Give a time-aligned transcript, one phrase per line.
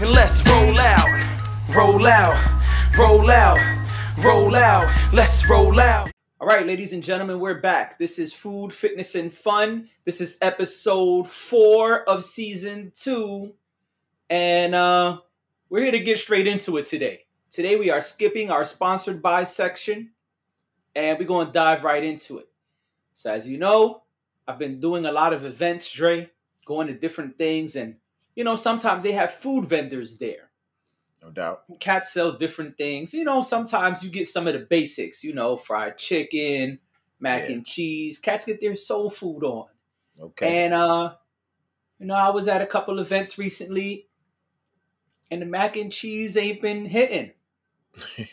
[0.00, 3.58] and let's roll out, roll out, roll out,
[4.24, 6.08] roll out, let's roll out.
[6.40, 7.98] All right, ladies and gentlemen, we're back.
[7.98, 9.88] This is Food, Fitness, and Fun.
[10.04, 13.54] This is episode four of season two.
[14.30, 15.18] And uh,
[15.68, 17.24] we're here to get straight into it today.
[17.50, 20.10] Today, we are skipping our sponsored by section
[20.94, 22.48] and we're going to dive right into it.
[23.14, 24.02] So, as you know,
[24.46, 26.30] I've been doing a lot of events, Dre,
[26.66, 27.74] going to different things.
[27.74, 27.96] And,
[28.38, 30.48] you know, sometimes they have food vendors there
[31.22, 31.64] no doubt.
[31.80, 33.12] Cats sell different things.
[33.12, 36.78] You know, sometimes you get some of the basics, you know, fried chicken,
[37.20, 37.56] mac yeah.
[37.56, 38.18] and cheese.
[38.18, 39.66] Cats get their soul food on.
[40.20, 40.64] Okay.
[40.64, 41.14] And uh,
[41.98, 44.08] you know, I was at a couple events recently
[45.30, 47.32] and the mac and cheese ain't been hitting.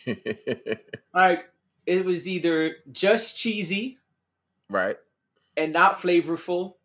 [1.13, 1.49] like
[1.85, 3.97] it was either just cheesy,
[4.69, 4.97] right,
[5.57, 6.75] and not flavorful,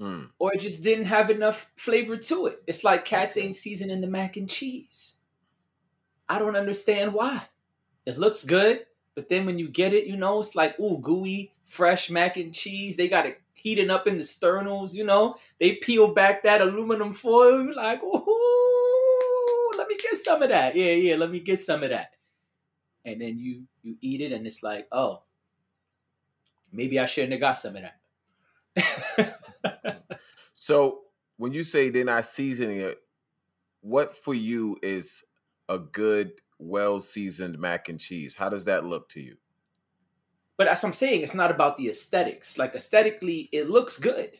[0.00, 0.28] mm.
[0.38, 2.62] or it just didn't have enough flavor to it.
[2.66, 5.18] It's like cats ain't seasoning the mac and cheese.
[6.28, 7.42] I don't understand why.
[8.06, 11.52] It looks good, but then when you get it, you know, it's like, ooh, gooey,
[11.64, 12.96] fresh mac and cheese.
[12.96, 15.36] They got it heating up in the Sternos, you know.
[15.58, 20.74] They peel back that aluminum foil, You're like, ooh, let me get some of that.
[20.74, 22.12] Yeah, yeah, let me get some of that.
[23.04, 25.22] And then you you eat it and it's like, oh,
[26.72, 29.39] maybe I shouldn't have got some of that.
[30.54, 31.00] so
[31.36, 32.98] when you say they're not seasoning it,
[33.80, 35.24] what for you is
[35.68, 38.36] a good, well seasoned mac and cheese?
[38.36, 39.36] How does that look to you?
[40.58, 42.58] But as I'm saying, it's not about the aesthetics.
[42.58, 44.32] Like aesthetically, it looks good.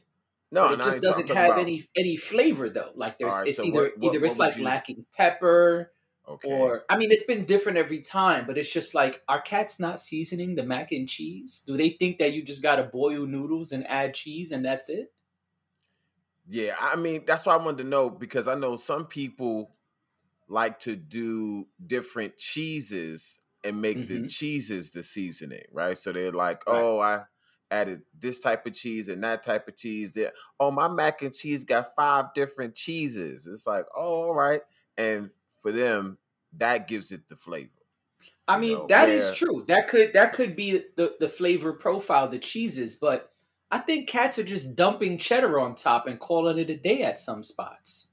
[0.53, 1.61] No, but it just doesn't have about...
[1.61, 2.91] any any flavor though.
[2.95, 4.65] Like there's right, it's so either what, what, either it's like you...
[4.65, 5.93] lacking pepper.
[6.31, 6.49] Okay.
[6.49, 9.99] Or I mean, it's been different every time, but it's just like, are cats not
[9.99, 11.63] seasoning the mac and cheese?
[11.67, 15.13] Do they think that you just gotta boil noodles and add cheese and that's it?
[16.49, 19.73] Yeah, I mean, that's why I wanted to know because I know some people
[20.49, 24.23] like to do different cheeses and make mm-hmm.
[24.23, 25.97] the cheeses the seasoning, right?
[25.97, 26.77] So they're like, right.
[26.77, 27.23] oh, I
[27.71, 30.33] added this type of cheese and that type of cheese there.
[30.59, 33.47] Oh, my mac and cheese got five different cheeses.
[33.47, 34.63] It's like, oh, all right.
[34.97, 35.31] And
[35.61, 36.19] for them,
[36.59, 37.71] that gives it the flavor.
[38.47, 39.17] I mean, know, that where...
[39.17, 39.65] is true.
[39.69, 43.33] That could that could be the, the flavor profile, the cheeses, but
[43.71, 47.19] I think cats are just dumping cheddar on top and calling it a day at
[47.19, 48.11] some spots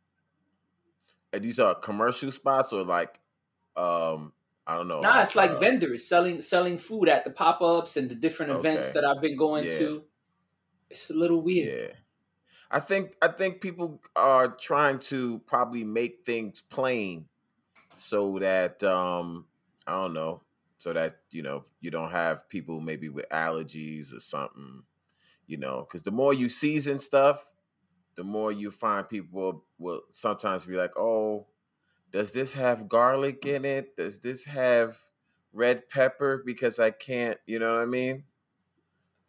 [1.33, 3.19] And these are commercial spots or like
[3.75, 4.33] um
[4.69, 4.99] I don't know.
[4.99, 8.51] Nah, it's like uh, vendors selling selling food at the pop ups and the different
[8.51, 8.59] okay.
[8.59, 9.77] events that I've been going yeah.
[9.79, 10.03] to.
[10.89, 11.89] It's a little weird.
[11.89, 11.95] Yeah.
[12.69, 17.25] I think I think people are trying to probably make things plain
[17.97, 19.45] so that um
[19.85, 20.41] I don't know,
[20.77, 24.83] so that you know you don't have people maybe with allergies or something,
[25.47, 27.49] you know, because the more you season stuff,
[28.15, 31.47] the more you find people will, will sometimes be like, oh,
[32.11, 33.95] does this have garlic in it?
[33.95, 35.03] Does this have
[35.53, 36.41] red pepper?
[36.45, 38.23] Because I can't, you know what I mean?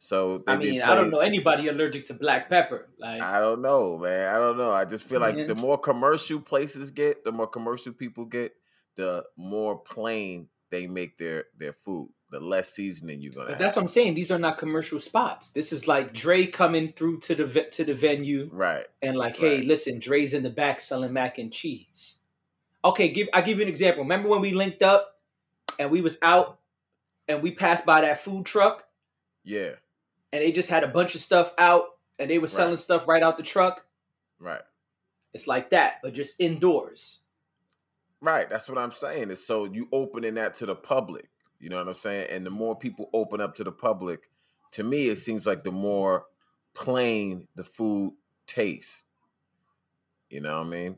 [0.00, 2.88] So I mean, I don't know anybody allergic to black pepper.
[2.98, 4.32] Like I don't know, man.
[4.32, 4.70] I don't know.
[4.70, 8.54] I just feel like the more commercial places get, the more commercial people get,
[8.98, 13.46] the more plain they make their their food the less seasoning you're gonna.
[13.46, 13.58] But have.
[13.58, 14.14] that's what I'm saying.
[14.14, 15.50] These are not commercial spots.
[15.50, 18.84] This is like Dre coming through to the to the venue, right?
[19.00, 22.20] And like, hey, listen, Dre's in the back selling mac and cheese.
[22.84, 24.02] Okay, give I give you an example.
[24.02, 25.20] Remember when we linked up
[25.78, 26.58] and we was out
[27.28, 28.86] and we passed by that food truck?
[29.44, 29.72] Yeah.
[30.32, 31.84] And they just had a bunch of stuff out
[32.18, 32.78] and they were selling right.
[32.78, 33.86] stuff right out the truck.
[34.38, 34.60] Right.
[35.32, 37.22] It's like that, but just indoors.
[38.20, 38.48] Right.
[38.48, 39.30] That's what I'm saying.
[39.30, 41.28] Is so you opening that to the public.
[41.60, 42.28] You know what I'm saying?
[42.30, 44.30] And the more people open up to the public,
[44.72, 46.26] to me, it seems like the more
[46.74, 48.14] plain the food
[48.46, 49.04] tastes.
[50.30, 50.96] You know what I mean?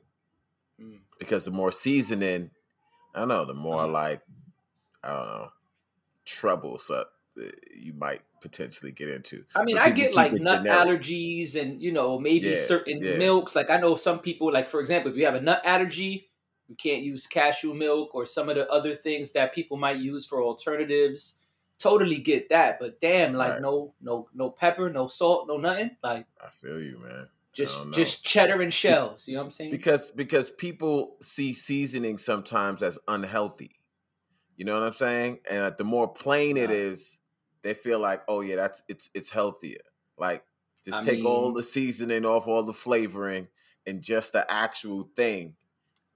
[0.81, 0.99] Mm.
[1.19, 2.51] Because the more seasoning,
[3.15, 3.93] I don't know, the more mm.
[3.93, 4.23] like,
[5.03, 5.49] I don't know,
[6.27, 7.05] trouble so
[7.41, 7.45] uh,
[7.75, 9.45] you might potentially get into.
[9.55, 11.01] I mean, so I get like nut generic.
[11.01, 13.17] allergies and, you know, maybe yeah, certain yeah.
[13.17, 13.55] milks.
[13.57, 16.30] Like I know some people, like for example, if you have a nut allergy,
[16.71, 20.25] you can't use cashew milk or some of the other things that people might use
[20.25, 21.41] for alternatives.
[21.81, 23.61] Totally get that, but damn, like right.
[23.61, 25.97] no, no, no pepper, no salt, no nothing.
[26.03, 27.27] Like I feel you, man.
[27.53, 29.27] Just, just cheddar and shells.
[29.27, 29.71] You know what I'm saying?
[29.73, 33.81] Because because people see seasoning sometimes as unhealthy.
[34.57, 35.41] You know what I'm saying?
[35.51, 37.19] And the more plain it is,
[37.63, 39.81] they feel like, oh yeah, that's it's it's healthier.
[40.17, 40.45] Like
[40.85, 43.49] just I take mean, all the seasoning off, all the flavoring,
[43.87, 45.55] and just the actual thing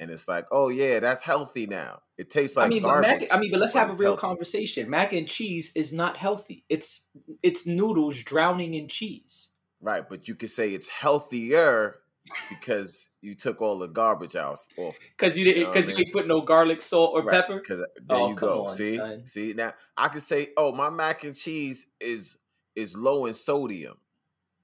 [0.01, 2.01] and it's like, oh yeah, that's healthy now.
[2.17, 3.21] It tastes like I mean, garbage.
[3.21, 4.21] Mac, I mean, but let's have a real healthy.
[4.21, 4.91] conversation.
[4.91, 6.65] Mac and cheese is not healthy.
[6.69, 7.09] It's
[7.43, 9.53] it's noodles drowning in cheese.
[9.81, 12.01] Right, but you could say it's healthier
[12.49, 14.97] because you took all the garbage out off.
[15.17, 17.43] Because you didn't, because you, know you ain't put no garlic, salt, or right.
[17.43, 17.61] pepper.
[17.61, 18.67] Because uh, there oh, you go.
[18.67, 19.27] On, see, son.
[19.27, 22.37] see now I could say, oh, my mac and cheese is
[22.75, 23.97] is low in sodium,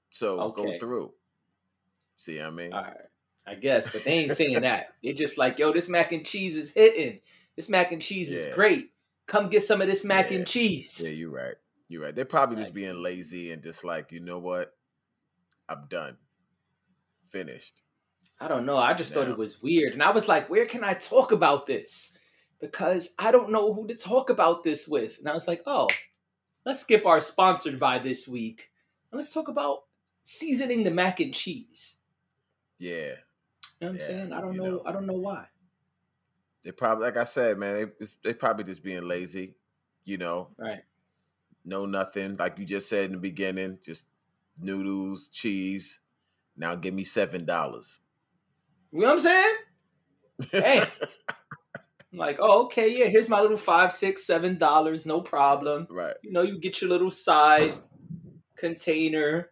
[0.09, 0.63] so okay.
[0.63, 1.13] go through.
[2.15, 2.97] See, what I mean, all right,
[3.45, 4.93] I guess, but they ain't saying that.
[5.03, 7.19] They're just like, yo, this mac and cheese is hitting.
[7.55, 8.37] This mac and cheese yeah.
[8.37, 8.91] is great.
[9.27, 10.37] Come get some of this mac yeah.
[10.37, 11.01] and cheese.
[11.03, 11.55] Yeah, you're right.
[11.87, 12.15] You're right.
[12.15, 14.73] They're probably just being lazy and just like, you know what?
[15.67, 16.17] I'm done.
[17.29, 17.81] Finished.
[18.39, 18.77] I don't know.
[18.77, 19.21] I just now.
[19.21, 19.93] thought it was weird.
[19.93, 22.17] And I was like, where can I talk about this?
[22.59, 25.17] Because I don't know who to talk about this with.
[25.19, 25.87] And I was like, oh,
[26.65, 28.69] let's skip our sponsored by this week.
[29.11, 29.79] And let's talk about
[30.23, 31.99] seasoning the mac and cheese.
[32.77, 33.15] Yeah.
[33.81, 34.33] You know what I'm yeah, saying?
[34.33, 35.47] I don't know, know, I don't know why.
[36.63, 39.55] They probably, like I said, man, they they probably just being lazy.
[40.05, 40.83] You know, right?
[41.65, 42.37] No, nothing.
[42.37, 44.05] Like you just said in the beginning, just
[44.59, 45.99] noodles, cheese.
[46.55, 48.01] Now give me seven dollars.
[48.91, 49.55] You know what I'm saying?
[50.51, 50.83] hey.
[52.13, 55.87] I'm like, oh, okay, yeah, here's my little five, six, seven dollars, no problem.
[55.89, 56.15] Right.
[56.21, 57.73] You know, you get your little side
[58.57, 59.49] container.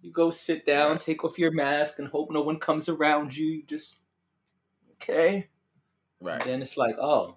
[0.00, 3.46] You go sit down, take off your mask, and hope no one comes around you.
[3.46, 4.00] You just
[4.94, 5.48] okay.
[6.20, 6.40] Right.
[6.42, 7.36] And then it's like, oh,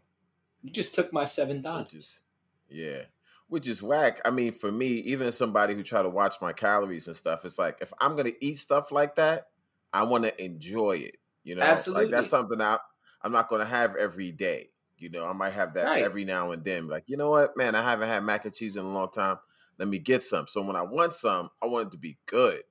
[0.61, 2.21] you just took my seven dollars.
[2.69, 3.03] Yeah
[3.51, 4.21] which is whack.
[4.23, 7.43] I mean, for me, even as somebody who try to watch my calories and stuff,
[7.43, 9.47] it's like if I'm gonna eat stuff like that,
[9.91, 11.17] I want to enjoy it.
[11.43, 12.05] You know, absolutely.
[12.05, 12.77] Like that's something I
[13.21, 14.69] I'm not gonna have every day.
[14.97, 16.01] You know, I might have that right.
[16.01, 16.87] every now and then.
[16.87, 19.37] Like, you know what, man, I haven't had mac and cheese in a long time.
[19.81, 20.45] Let me get some.
[20.47, 22.61] So when I want some, I want it to be good.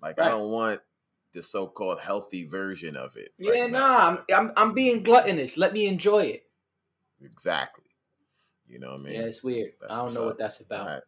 [0.00, 0.28] Like right.
[0.28, 0.80] I don't want
[1.34, 3.34] the so-called healthy version of it.
[3.36, 5.58] Yeah, right nah, I'm, I'm I'm being gluttonous.
[5.58, 6.44] Let me enjoy it.
[7.22, 7.84] Exactly.
[8.66, 9.12] You know what I mean?
[9.12, 9.72] Yeah, it's weird.
[9.78, 10.26] That's I don't know up.
[10.28, 10.86] what that's about.
[10.86, 11.02] Right.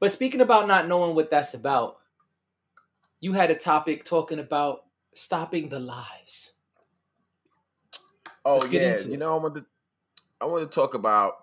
[0.00, 1.98] But speaking about not knowing what that's about,
[3.20, 4.80] you had a topic talking about
[5.14, 6.54] stopping the lies.
[8.44, 9.66] Oh yeah, you know I want to
[10.40, 11.34] I want to talk about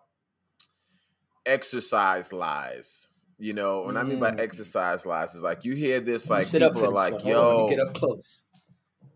[1.45, 3.07] exercise lies.
[3.37, 3.99] You know, what mm.
[3.99, 4.39] I mean by mm.
[4.39, 8.45] exercise lies is like you hear this like people are like, "Yo, get up close."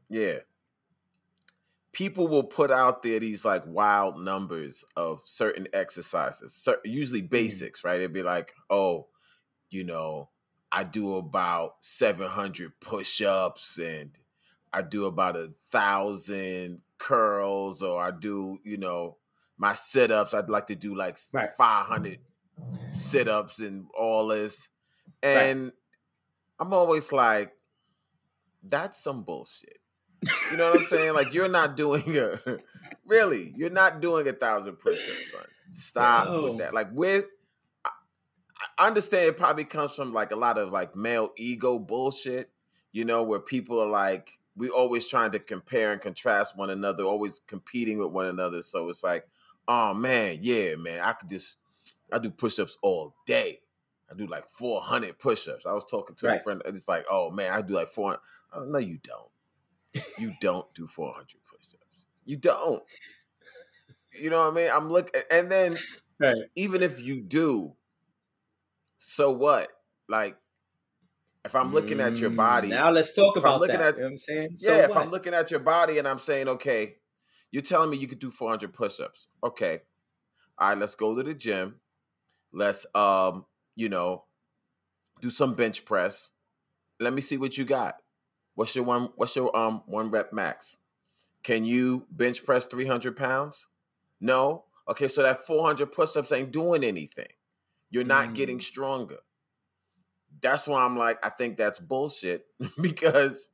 [0.10, 0.39] Yeah,
[1.92, 7.27] people will put out there these like wild numbers of certain exercises, usually mm-hmm.
[7.27, 7.98] basics, right?
[7.98, 9.07] It'd be like, oh,
[9.69, 10.30] you know,
[10.72, 14.12] I do about 700 push ups and
[14.72, 19.18] I do about a thousand curls, or I do, you know,
[19.57, 20.33] my sit ups.
[20.33, 21.51] I'd like to do like right.
[21.57, 22.19] 500
[22.92, 24.70] sit ups and all this.
[25.22, 25.74] And right.
[26.60, 27.54] I'm always like,
[28.64, 29.80] that's some bullshit.
[30.52, 31.14] You know what I'm saying?
[31.14, 32.40] Like you're not doing a
[33.06, 35.46] really, you're not doing a thousand push-ups, son.
[35.72, 36.44] Stop oh.
[36.44, 36.74] with that.
[36.74, 37.26] Like with
[38.78, 42.50] I understand it probably comes from like a lot of like male ego bullshit,
[42.92, 47.04] you know, where people are like, we always trying to compare and contrast one another,
[47.04, 48.62] always competing with one another.
[48.62, 49.28] So it's like,
[49.68, 51.58] oh man, yeah, man, I could just
[52.12, 53.60] I do push-ups all day.
[54.12, 55.66] I do like 400 push-ups.
[55.66, 56.40] I was talking to right.
[56.40, 58.20] a friend, and it's like, oh man, I do like 400.
[58.68, 59.30] No, you don't
[60.18, 62.06] you don't do 400 push-ups.
[62.26, 62.84] You don't.
[64.20, 64.72] You know what I mean?
[64.74, 65.78] I'm looking, and then
[66.20, 66.36] right.
[66.56, 67.74] even if you do,
[68.98, 69.70] so what?
[70.08, 70.36] Like,
[71.46, 73.70] if I'm looking at your body, mm, now let's talk about that.
[73.70, 74.50] At, you know what I'm saying?
[74.58, 74.90] So yeah, what?
[74.90, 76.96] if I'm looking at your body and I'm saying, okay,
[77.52, 79.28] you're telling me you could do 400 push-ups.
[79.44, 79.80] Okay,
[80.58, 81.75] all right, let's go to the gym.
[82.51, 84.24] Let's, um, you know,
[85.22, 86.29] do some bench press.
[87.00, 87.98] Let me see what you got.
[88.56, 89.10] What's your one?
[89.15, 90.77] What's your um one rep max?
[91.44, 93.68] Can you bench press three hundred pounds?
[94.20, 94.65] No.
[94.88, 97.27] Okay, so that four hundred push-ups ain't doing anything.
[97.89, 98.36] You're not mm.
[98.36, 99.20] getting stronger.
[100.41, 102.46] That's why I'm like, I think that's bullshit
[102.82, 103.50] because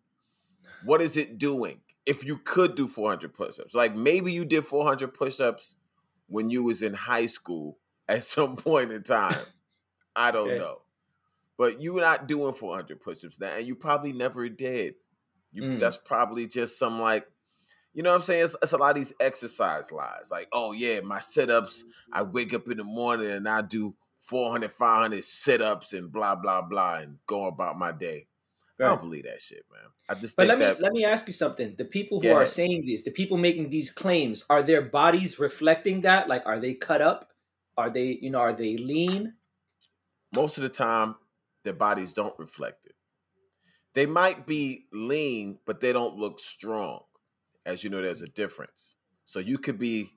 [0.83, 1.81] what is it doing?
[2.05, 5.75] If you could do 400 push-ups, like maybe you did 400 push-ups
[6.27, 9.37] when you was in high school at some point in time.
[10.15, 10.57] I don't okay.
[10.57, 10.81] know.
[11.57, 14.95] But you're not doing 400 push-ups now, and you probably never did.
[15.51, 15.79] You mm.
[15.79, 17.25] that's probably just some like,
[17.93, 18.43] you know what I'm saying?
[18.43, 20.29] It's, it's, a lot of these exercise lies.
[20.29, 24.69] Like, oh yeah, my sit-ups, I wake up in the morning and I do 400,
[24.71, 28.27] 500 sit-ups and blah, blah, blah, and go about my day.
[28.77, 28.87] Right.
[28.87, 29.89] I don't believe that shit, man.
[30.09, 30.81] I just but let me that...
[30.81, 31.75] let me ask you something.
[31.77, 32.33] The people who yeah.
[32.33, 36.27] are saying this, the people making these claims, are their bodies reflecting that?
[36.27, 37.31] Like, are they cut up?
[37.77, 39.33] Are they, you know, are they lean?
[40.33, 41.15] Most of the time,
[41.63, 42.95] their bodies don't reflect it.
[43.93, 47.01] They might be lean, but they don't look strong.
[47.65, 48.95] As you know, there's a difference.
[49.23, 50.11] So you could be,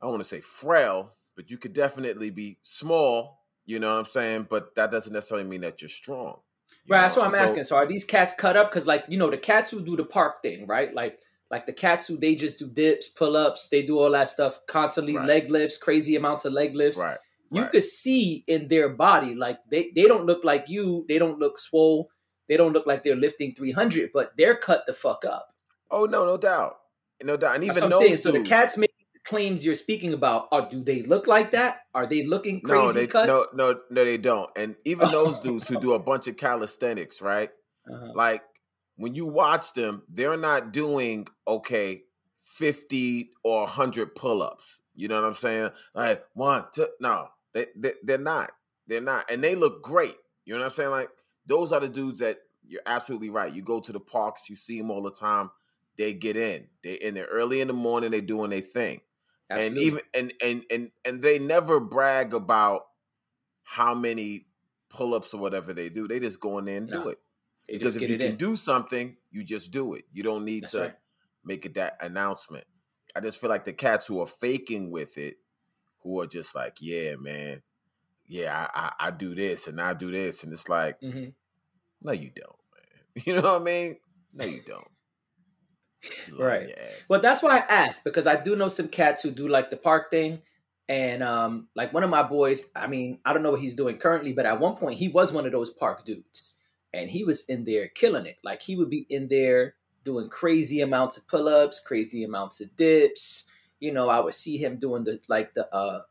[0.00, 4.00] I don't want to say frail, but you could definitely be small, you know what
[4.00, 4.46] I'm saying?
[4.50, 6.40] But that doesn't necessarily mean that you're strong.
[6.88, 7.02] Right, know?
[7.02, 7.64] that's what I'm so, asking.
[7.64, 8.70] So are these cats cut up?
[8.70, 10.92] Because like you know the cats who do the park thing, right?
[10.94, 11.18] Like
[11.50, 14.58] like the cats who they just do dips, pull ups, they do all that stuff
[14.66, 15.26] constantly, right.
[15.26, 17.00] leg lifts, crazy amounts of leg lifts.
[17.00, 17.18] Right.
[17.50, 17.70] You right.
[17.70, 21.58] could see in their body, like they they don't look like you, they don't look
[21.58, 22.08] swole,
[22.48, 25.48] they don't look like they're lifting 300, but they're cut the fuck up.
[25.90, 26.76] Oh no, no doubt,
[27.22, 28.16] no doubt, and even That's what I'm saying.
[28.16, 28.90] So the cats make
[29.24, 31.80] claims you're speaking about are do they look like that?
[31.94, 33.26] Are they looking crazy no, they, cut?
[33.26, 34.50] No, no, no, they don't.
[34.56, 37.50] And even those dudes who do a bunch of calisthenics, right?
[37.92, 38.12] Uh-huh.
[38.14, 38.42] Like
[38.96, 42.04] when you watch them, they're not doing okay
[42.44, 44.80] 50 or 100 pull-ups.
[44.94, 45.70] You know what I'm saying?
[45.94, 48.52] Like one, two, no, they, they they're not.
[48.86, 49.30] They're not.
[49.30, 50.16] And they look great.
[50.44, 50.90] You know what I'm saying?
[50.90, 51.08] Like
[51.46, 53.52] those are the dudes that you're absolutely right.
[53.52, 55.50] You go to the parks, you see them all the time.
[55.96, 56.68] They get in.
[56.82, 58.10] They in there early in the morning.
[58.10, 59.00] They doing their thing.
[59.50, 59.78] Absolutely.
[59.78, 62.86] And even and and and and they never brag about
[63.62, 64.46] how many
[64.90, 66.06] pull-ups or whatever they do.
[66.06, 67.02] They just go in there and no.
[67.02, 67.18] do it.
[67.66, 68.36] They because if you can in.
[68.36, 70.04] do something, you just do it.
[70.12, 70.94] You don't need That's to right.
[71.44, 72.64] make it that announcement.
[73.16, 75.36] I just feel like the cats who are faking with it,
[76.02, 77.62] who are just like, yeah, man,
[78.26, 81.30] yeah, I, I, I do this and I do this, and it's like, mm-hmm.
[82.02, 83.22] no, you don't, man.
[83.26, 83.96] You know what I mean?
[84.32, 84.88] No, you don't
[86.32, 86.74] right.
[87.08, 89.76] Well, that's why I asked because I do know some cats who do like the
[89.76, 90.42] park thing,
[90.88, 92.64] and um, like one of my boys.
[92.74, 95.32] I mean, I don't know what he's doing currently, but at one point he was
[95.32, 96.56] one of those park dudes,
[96.94, 98.38] and he was in there killing it.
[98.42, 99.74] Like he would be in there
[100.04, 103.44] doing crazy amounts of pull-ups, crazy amounts of dips.
[103.80, 106.02] You know, I would see him doing the like the uh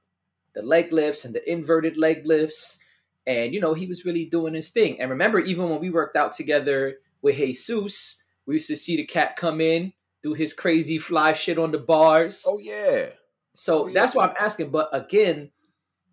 [0.53, 2.79] the leg lifts and the inverted leg lifts.
[3.25, 4.99] And you know, he was really doing his thing.
[4.99, 9.05] And remember, even when we worked out together with Jesus, we used to see the
[9.05, 12.43] cat come in, do his crazy fly shit on the bars.
[12.47, 13.09] Oh yeah.
[13.55, 13.93] So oh, yeah.
[13.93, 14.69] that's why I'm asking.
[14.69, 15.51] But again,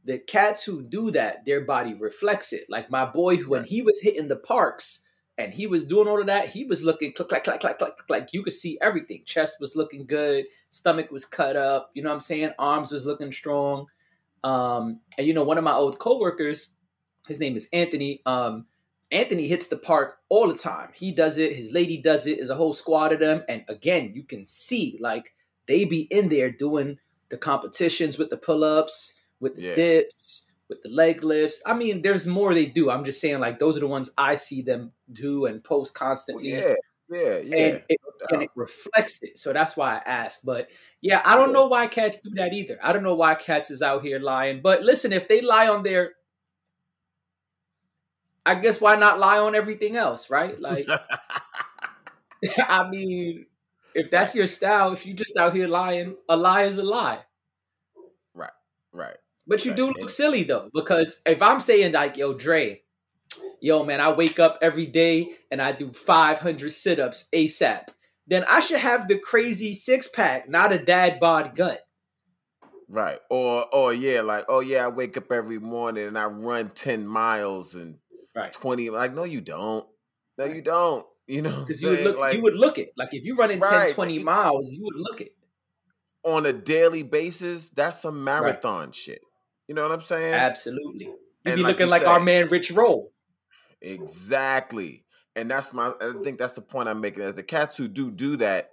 [0.04, 2.64] the cats who do that, their body reflects it.
[2.68, 5.04] Like my boy, when he was hitting the parks
[5.36, 7.92] and he was doing all of that, he was looking click, clack, clack, clack, clack,
[8.08, 9.22] like you could see everything.
[9.24, 11.90] Chest was looking good, stomach was cut up.
[11.94, 12.52] You know what I'm saying?
[12.58, 13.86] Arms was looking strong.
[14.42, 16.76] Um, and you know, one of my old coworkers,
[17.28, 18.22] his name is Anthony.
[18.24, 18.66] Um,
[19.12, 20.90] Anthony hits the park all the time.
[20.94, 21.54] He does it.
[21.54, 22.36] His lady does it.
[22.36, 23.42] There's a whole squad of them.
[23.48, 25.34] And again, you can see like
[25.66, 29.74] they be in there doing the competitions with the pull ups, with the yeah.
[29.74, 31.62] dips, with the leg lifts.
[31.66, 32.90] I mean, there's more they do.
[32.90, 36.52] I'm just saying like those are the ones I see them do and post constantly.
[36.52, 36.76] Well,
[37.10, 37.56] yeah, yeah, yeah.
[37.56, 39.38] And it, and it reflects it.
[39.38, 40.40] So that's why I ask.
[40.44, 40.70] But
[41.00, 42.78] yeah, I don't know why cats do that either.
[42.82, 44.60] I don't know why cats is out here lying.
[44.62, 46.12] But listen, if they lie on their
[48.44, 50.58] I guess why not lie on everything else, right?
[50.58, 50.88] Like,
[52.58, 53.46] I mean,
[53.94, 57.20] if that's your style, if you just out here lying, a lie is a lie.
[58.34, 58.50] Right,
[58.92, 59.16] right.
[59.46, 59.76] But you right.
[59.76, 62.82] do look silly though, because if I'm saying like, yo, Dre,
[63.60, 67.88] yo, man, I wake up every day and I do 500 sit-ups ASAP,
[68.26, 71.80] then I should have the crazy six pack, not a dad bod gut.
[72.88, 73.18] Right.
[73.28, 77.06] Or, or yeah, like, oh yeah, I wake up every morning and I run 10
[77.06, 77.98] miles and
[78.34, 78.52] right.
[78.52, 79.86] 20 like no you don't
[80.38, 80.54] no right.
[80.54, 83.24] you don't you know because you would look like, you would look it like if
[83.24, 83.86] you run in right.
[83.88, 85.34] 10 20 miles you would look it
[86.24, 88.94] on a daily basis that's some marathon right.
[88.94, 89.20] shit
[89.70, 90.34] you know what i'm saying?
[90.34, 91.04] Absolutely.
[91.04, 93.12] You and be like looking like our man Rich Roll.
[93.80, 95.04] Exactly.
[95.36, 97.22] And that's my i think that's the point i'm making.
[97.22, 98.72] As the cats who do do that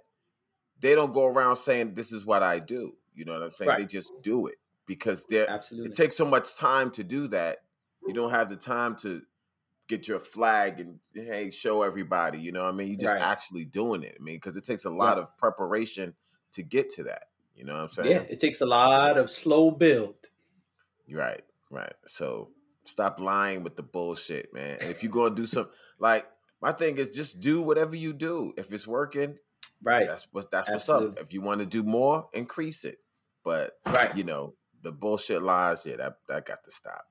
[0.80, 2.96] they don't go around saying this is what i do.
[3.14, 3.78] You know what i'm saying?
[3.78, 5.90] They just do it because they're absolutely.
[5.90, 7.58] it takes so much time to do that.
[8.04, 9.22] You don't have the time to
[9.86, 12.40] get your flag and hey show everybody.
[12.40, 12.88] You know what i mean?
[12.88, 13.22] You just right.
[13.22, 16.14] actually doing it i mean because it takes a lot of preparation
[16.54, 17.28] to get to that.
[17.54, 18.10] You know what i'm saying?
[18.10, 20.16] yeah it takes a lot of slow build
[21.12, 22.50] right right so
[22.84, 26.26] stop lying with the bullshit man and if you're gonna do some like
[26.60, 29.36] my thing is just do whatever you do if it's working
[29.82, 31.08] right that's what that's Absolutely.
[31.08, 32.98] what's up if you want to do more increase it
[33.44, 37.04] but right you know the bullshit lies yeah that, that got to stop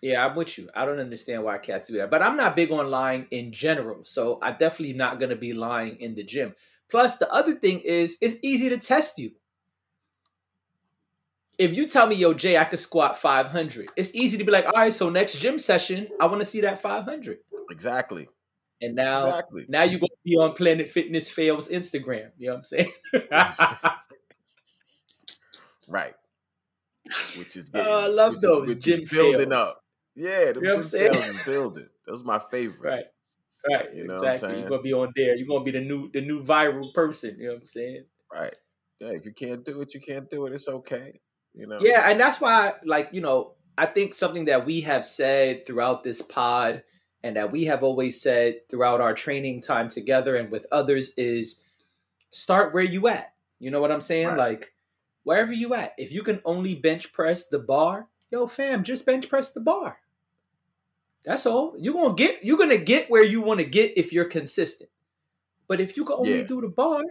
[0.00, 0.68] yeah, I'm with you.
[0.74, 2.10] I don't understand why cats do that.
[2.10, 4.04] But I'm not big on lying in general.
[4.04, 6.54] So I'm definitely not going to be lying in the gym.
[6.88, 9.32] Plus, the other thing is, it's easy to test you.
[11.58, 14.66] If you tell me, yo, Jay, I could squat 500, it's easy to be like,
[14.66, 17.38] all right, so next gym session, I want to see that 500.
[17.70, 18.28] Exactly.
[18.80, 19.66] And now, exactly.
[19.68, 22.30] now you're going to be on Planet Fitness Fails Instagram.
[22.38, 22.92] You know what I'm saying?
[25.88, 26.14] right.
[27.36, 29.68] Which is getting, oh, I love those is, gym building fails.
[29.68, 29.78] up.
[30.14, 31.40] Yeah, the you know what I'm saying?
[31.44, 31.88] building.
[32.06, 32.90] Those my favorite.
[32.90, 33.04] Right.
[33.70, 33.94] Right.
[33.94, 34.60] You know exactly.
[34.60, 35.36] You're gonna be on there.
[35.36, 37.36] You're gonna be the new the new viral person.
[37.38, 38.04] You know what I'm saying?
[38.32, 38.54] Right.
[39.00, 39.08] Yeah.
[39.08, 40.52] If you can't do it, you can't do it.
[40.52, 41.20] It's okay.
[41.54, 41.78] You know.
[41.80, 46.02] Yeah, and that's why, like, you know, I think something that we have said throughout
[46.02, 46.82] this pod
[47.22, 51.62] and that we have always said throughout our training time together and with others is
[52.30, 53.32] start where you at.
[53.58, 54.28] You know what I'm saying?
[54.28, 54.38] Right.
[54.38, 54.72] Like
[55.24, 55.94] wherever you at.
[55.98, 59.98] If you can only bench press the bar, yo fam, just bench press the bar.
[61.24, 61.74] That's all.
[61.78, 64.90] You're gonna get you're gonna get where you want to get if you're consistent.
[65.66, 66.44] But if you can only yeah.
[66.44, 67.02] do the bar,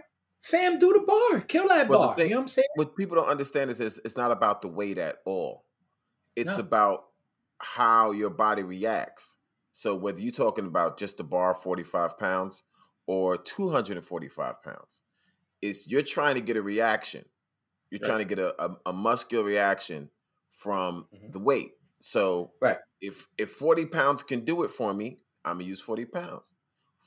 [0.42, 1.40] fam, do the bar.
[1.42, 2.16] Kill that well, bar.
[2.16, 2.68] Thing, you know what I'm saying?
[2.74, 5.64] What people don't understand is it's, it's not about the weight at all.
[6.36, 6.62] It's no.
[6.64, 7.04] about
[7.58, 9.36] how your body reacts.
[9.72, 12.62] So whether you're talking about just the bar 45 pounds
[13.06, 15.00] or 245 pounds,
[15.60, 17.24] is you're trying to get a reaction.
[17.90, 18.06] You're right.
[18.06, 20.10] trying to get a, a, a muscular reaction
[20.52, 21.30] from mm-hmm.
[21.30, 21.72] the weight.
[22.00, 22.78] So right.
[23.00, 26.52] if if 40 pounds can do it for me, I'm gonna use 40 pounds.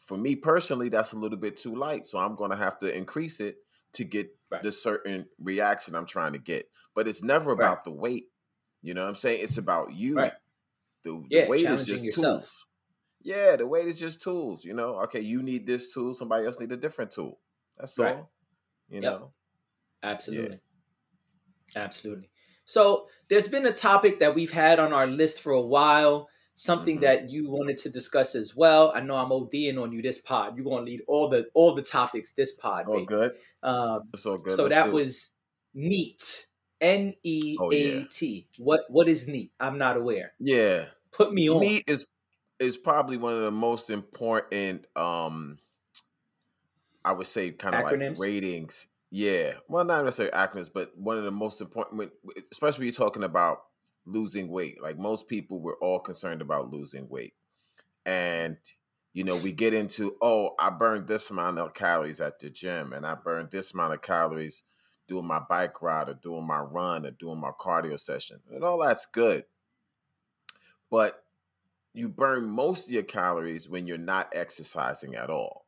[0.05, 2.05] For me personally, that's a little bit too light.
[2.05, 3.57] So I'm gonna have to increase it
[3.93, 4.61] to get right.
[4.61, 6.67] the certain reaction I'm trying to get.
[6.95, 7.83] But it's never about right.
[7.85, 8.25] the weight.
[8.81, 9.43] You know what I'm saying?
[9.43, 10.15] It's about you.
[10.15, 10.33] Right.
[11.03, 12.41] The, yeah, the weight is just yourself.
[12.41, 12.67] tools.
[13.23, 14.65] Yeah, the weight is just tools.
[14.65, 17.39] You know, okay, you need this tool, somebody else need a different tool.
[17.77, 18.31] That's all.
[18.89, 19.03] You yep.
[19.03, 19.31] know,
[20.03, 20.59] absolutely,
[21.75, 21.81] yeah.
[21.83, 22.29] absolutely.
[22.65, 26.29] So there's been a topic that we've had on our list for a while.
[26.55, 27.03] Something mm-hmm.
[27.03, 28.91] that you wanted to discuss as well.
[28.93, 30.55] I know I'm ODing on you this pod.
[30.55, 32.85] You're gonna lead all the all the topics this pod.
[32.87, 33.33] Oh, good.
[33.63, 34.55] Um, so good.
[34.55, 35.31] So Let's that was
[35.73, 36.45] NEAT.
[36.81, 38.47] N E A T.
[38.57, 39.51] What what is NEAT?
[39.59, 40.33] I'm not aware.
[40.39, 40.85] Yeah.
[41.11, 41.61] Put me on.
[41.61, 42.07] NEAT is
[42.59, 45.59] is probably one of the most important um
[47.05, 48.87] I would say kind of like ratings.
[49.11, 49.53] Yeah.
[49.67, 52.11] Well, not necessarily acronyms, but one of the most important
[52.51, 53.61] especially when you're talking about
[54.05, 54.81] losing weight.
[54.81, 57.33] Like most people we're all concerned about losing weight.
[58.05, 58.57] And
[59.13, 62.93] you know, we get into, oh, I burned this amount of calories at the gym
[62.93, 64.63] and I burned this amount of calories
[65.07, 68.39] doing my bike ride or doing my run or doing my cardio session.
[68.49, 69.43] And all that's good.
[70.89, 71.23] But
[71.93, 75.65] you burn most of your calories when you're not exercising at all.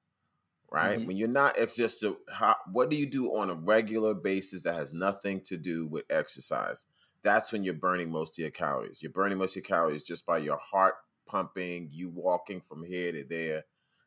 [0.72, 0.98] Right?
[0.98, 1.08] Mm-hmm.
[1.08, 4.64] When you're not it's just a, how, what do you do on a regular basis
[4.64, 6.86] that has nothing to do with exercise?
[7.24, 9.02] That's when you're burning most of your calories.
[9.02, 10.96] You're burning most of your calories just by your heart
[11.26, 13.64] pumping, you walking from here to there.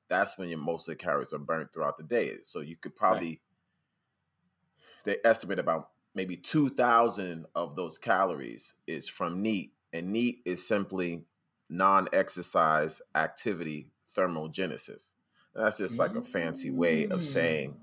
[0.08, 2.36] That's when your most of the calories are burnt throughout the day.
[2.42, 3.40] So you could probably right
[5.06, 9.72] they estimate about maybe 2,000 of those calories is from NEAT.
[9.94, 11.22] And NEAT is simply
[11.70, 15.14] non exercise activity thermogenesis.
[15.54, 17.76] That's just like a fancy way of saying, mm.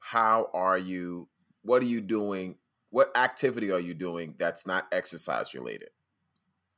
[0.00, 1.28] how are you,
[1.62, 2.56] what are you doing,
[2.94, 5.88] what activity are you doing that's not exercise related?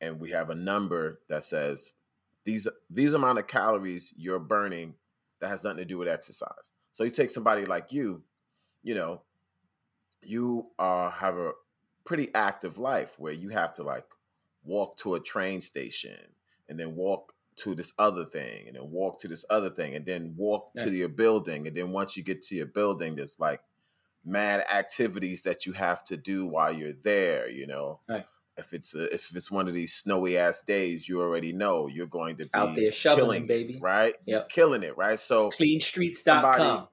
[0.00, 1.92] And we have a number that says
[2.44, 4.94] these these amount of calories you're burning
[5.40, 6.72] that has nothing to do with exercise.
[6.92, 8.22] So you take somebody like you,
[8.83, 9.20] you know,
[10.22, 11.52] you uh, have a
[12.07, 14.07] pretty active life where you have to like
[14.64, 16.16] walk to a train station
[16.70, 20.07] and then walk to this other thing and then walk to this other thing and
[20.07, 20.85] then walk yeah.
[20.85, 23.61] to your building and then once you get to your building there's like
[24.26, 28.00] mad activities that you have to do while you're there you know?
[28.08, 28.26] Right.
[28.56, 32.06] if it's a, if it's one of these snowy ass days you already know you're
[32.06, 33.78] going to be out there shoveling killing, baby.
[33.80, 34.14] right?
[34.26, 35.18] Yeah killing it right?
[35.18, 36.88] So cleanstreets.com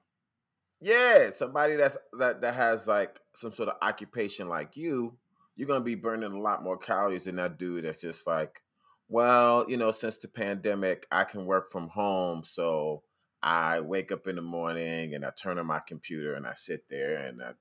[0.84, 5.16] yeah, somebody that's that that has like some sort of occupation like you,
[5.56, 8.62] you're gonna be burning a lot more calories than that dude that's just like,
[9.08, 13.02] well, you know, since the pandemic, I can work from home, so
[13.44, 16.88] I wake up in the morning and I turn on my computer and I sit
[16.88, 17.52] there and I,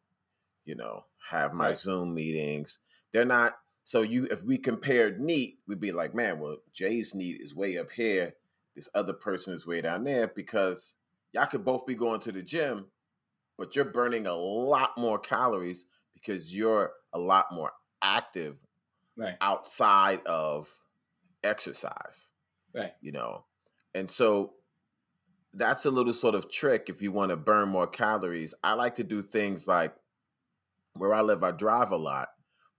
[0.66, 1.78] you know, have my right.
[1.78, 2.80] Zoom meetings.
[3.12, 7.42] They're not so you if we compared NEAT, we'd be like, man, well, Jay's NEAT
[7.42, 8.34] is way up here.
[8.76, 10.94] This other person is way down there because
[11.34, 12.88] y'all could both be going to the gym
[13.58, 18.58] but you're burning a lot more calories because you're a lot more active
[19.16, 19.36] right.
[19.42, 20.70] outside of
[21.44, 22.32] exercise.
[22.74, 22.94] Right.
[23.02, 23.46] You know,
[23.94, 24.54] and so
[25.54, 28.54] that's a little sort of trick if you want to burn more calories.
[28.64, 29.94] I like to do things like
[30.96, 32.30] where I live, I drive a lot,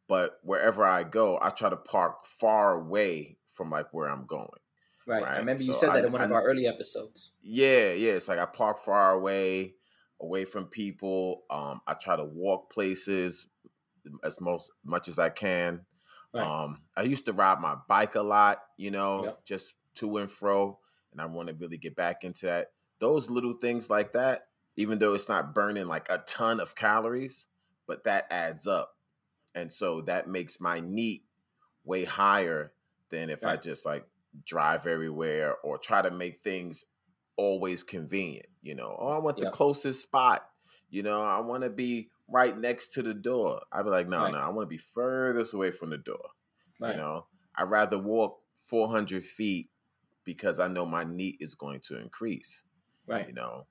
[0.09, 4.49] but wherever I go, I try to park far away from like where I'm going.
[5.07, 5.23] Right.
[5.23, 5.33] right?
[5.33, 7.35] I remember you said that in one I, of our early episodes.
[7.43, 8.13] Yeah, yeah.
[8.13, 9.75] It's like I park far away
[10.21, 11.43] away from people.
[11.51, 13.47] Um, I try to walk places
[14.23, 15.81] as most much as I can.
[16.33, 16.45] Right.
[16.47, 19.45] Um, I used to ride my bike a lot, you know, yep.
[19.45, 20.79] just to and fro,
[21.15, 22.73] and I want to really get back into that.
[22.99, 27.47] Those little things like that, even though it's not burning like a ton of calories,
[27.87, 28.97] but that adds up,
[29.55, 31.25] and so that makes my NEAT
[31.85, 32.73] way higher
[33.11, 33.53] than if right.
[33.53, 34.07] I just like
[34.45, 36.85] drive everywhere or try to make things
[37.37, 38.47] always convenient.
[38.63, 40.49] You know, oh, I want the closest spot.
[40.91, 43.63] You know, I want to be right next to the door.
[43.73, 44.33] I'd be like, no, right.
[44.33, 46.31] no, I want to be furthest away from the door.
[46.81, 46.93] Right.
[46.93, 49.71] You know, I'd rather walk 400 feet
[50.25, 52.63] because I know my NEAT is going to increase.
[53.07, 53.27] Right.
[53.29, 53.67] You know.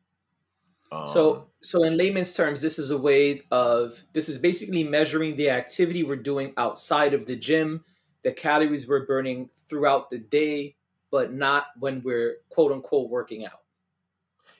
[0.91, 5.35] Um, so so in layman's terms, this is a way of this is basically measuring
[5.35, 7.83] the activity we're doing outside of the gym,
[8.23, 10.75] the calories we're burning throughout the day,
[11.11, 13.61] but not when we're quote unquote working out.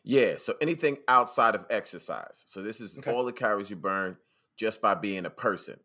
[0.04, 2.44] Yeah, so anything outside of exercise.
[2.48, 3.12] So this is okay.
[3.12, 4.18] all the calories you burn
[4.58, 5.80] just by being a person.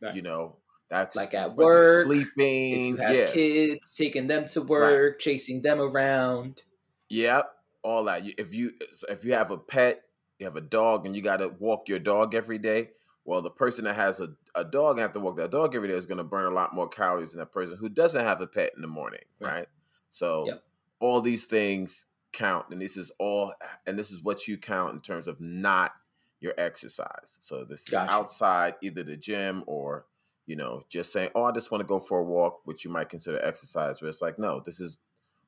[0.00, 0.16] Right.
[0.16, 0.56] You know,
[0.92, 3.32] that's like at work, sleeping, if you have yeah.
[3.32, 5.18] kids, taking them to work, right.
[5.18, 6.64] chasing them around.
[7.08, 7.50] Yep,
[7.82, 8.24] all that.
[8.36, 8.72] If you
[9.08, 10.02] if you have a pet,
[10.38, 12.90] you have a dog, and you got to walk your dog every day.
[13.24, 15.88] Well, the person that has a, a dog and have to walk that dog every
[15.88, 18.42] day is going to burn a lot more calories than that person who doesn't have
[18.42, 19.50] a pet in the morning, right?
[19.50, 19.68] right?
[20.10, 20.62] So yep.
[21.00, 23.54] all these things count, and this is all,
[23.86, 25.92] and this is what you count in terms of not
[26.40, 27.38] your exercise.
[27.40, 28.12] So this gotcha.
[28.12, 30.04] is outside either the gym or
[30.52, 32.90] you know just saying, oh, I just want to go for a walk, which you
[32.90, 34.98] might consider exercise, but it's like no, this is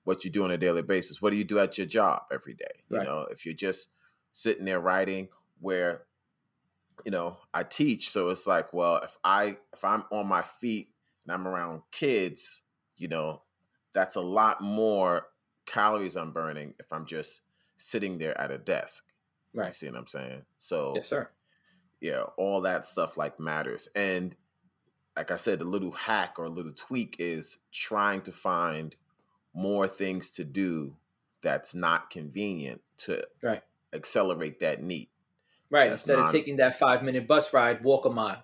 [0.05, 1.21] what you do on a daily basis.
[1.21, 2.81] What do you do at your job every day?
[2.89, 3.07] You right.
[3.07, 3.91] know, if you're just
[4.33, 5.29] sitting there writing,
[5.61, 6.05] where
[7.05, 10.89] you know I teach, so it's like, well, if I if I'm on my feet
[11.27, 12.63] and I'm around kids,
[12.97, 13.43] you know,
[13.93, 15.27] that's a lot more
[15.67, 17.43] calories I'm burning if I'm just
[17.77, 19.05] sitting there at a desk.
[19.53, 19.67] Right.
[19.67, 20.43] You see what I'm saying?
[20.57, 21.29] So yes, sir.
[22.01, 23.87] Yeah, all that stuff like matters.
[23.95, 24.35] And
[25.17, 28.97] like I said, the little hack or a little tweak is trying to find
[29.55, 30.97] more things to do
[31.43, 33.63] that's not convenient to right.
[33.93, 35.11] accelerate that NEAT.
[35.71, 35.91] Right.
[35.91, 38.43] That's Instead non- of taking that five minute bus ride, walk a mile.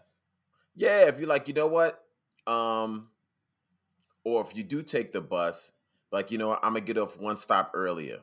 [0.76, 2.04] Yeah, if you're like, you know what?
[2.46, 3.08] Um,
[4.24, 5.72] or if you do take the bus,
[6.12, 8.18] like, you know, what, I'm gonna get off one stop earlier.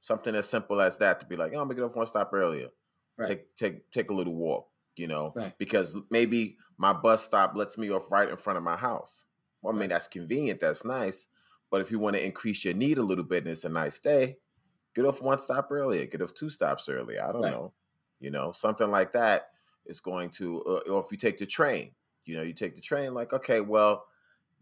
[0.00, 2.30] Something as simple as that to be like, oh, I'm gonna get off one stop
[2.32, 2.68] earlier.
[3.16, 3.28] Right.
[3.28, 4.68] Take take take a little walk,
[5.00, 5.56] you know, right.
[5.56, 9.24] because maybe my bus stop lets me off right in front of my house.
[9.62, 11.26] Well, I mean, that's convenient, that's nice.
[11.70, 13.98] But if you want to increase your NEAT a little bit and it's a nice
[13.98, 14.36] day,
[14.94, 17.24] get off one stop earlier, get off two stops earlier.
[17.26, 17.72] I don't know,
[18.20, 19.52] you know, something like that
[19.86, 21.92] is going to, uh, or if you take the train,
[22.26, 24.04] you know, you take the train, like, okay, well,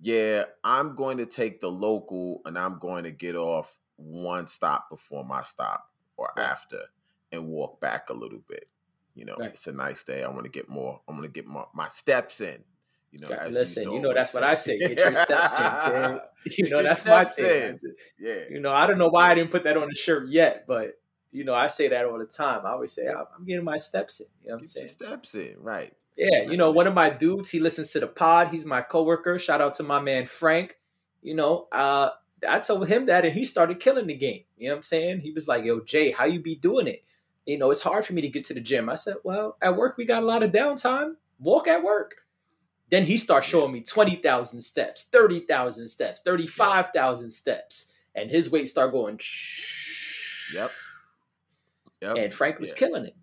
[0.00, 4.88] yeah, I'm going to take the local and I'm going to get off one stop
[4.88, 6.46] before my stop or right.
[6.46, 6.82] after
[7.32, 8.68] and walk back a little bit.
[9.18, 9.50] You know, right.
[9.50, 10.22] it's a nice day.
[10.22, 11.00] I want to get more.
[11.08, 12.62] I want to get more my steps in.
[13.10, 14.78] You know, listen, you know that's what I say.
[14.78, 16.20] Get your steps in.
[16.56, 17.78] You know that's my thing.
[18.18, 18.42] Yeah.
[18.48, 20.90] You know, I don't know why I didn't put that on the shirt yet, but
[21.32, 22.64] you know, I say that all the time.
[22.64, 24.26] I always say I'm getting my steps in.
[24.42, 24.88] You know what I'm saying?
[24.90, 25.92] steps in, right?
[26.16, 28.48] Yeah, you know, one of my dudes, he listens to the pod.
[28.48, 29.38] He's my coworker.
[29.38, 30.76] Shout out to my man Frank.
[31.22, 32.10] You know, uh,
[32.48, 34.44] I told him that and he started killing the game.
[34.56, 35.20] You know what I'm saying?
[35.20, 37.04] He was like, Yo, Jay, how you be doing it?
[37.48, 38.90] You know, it's hard for me to get to the gym.
[38.90, 41.14] I said, Well, at work we got a lot of downtime.
[41.38, 42.16] Walk at work.
[42.90, 47.92] Then he starts showing me 20,000 steps, 30,000 steps, 35,000 steps.
[48.14, 49.18] And his weight start going.
[50.54, 50.70] Yep.
[52.02, 52.16] Yep.
[52.16, 52.86] And Frank was yeah.
[52.86, 53.16] killing it.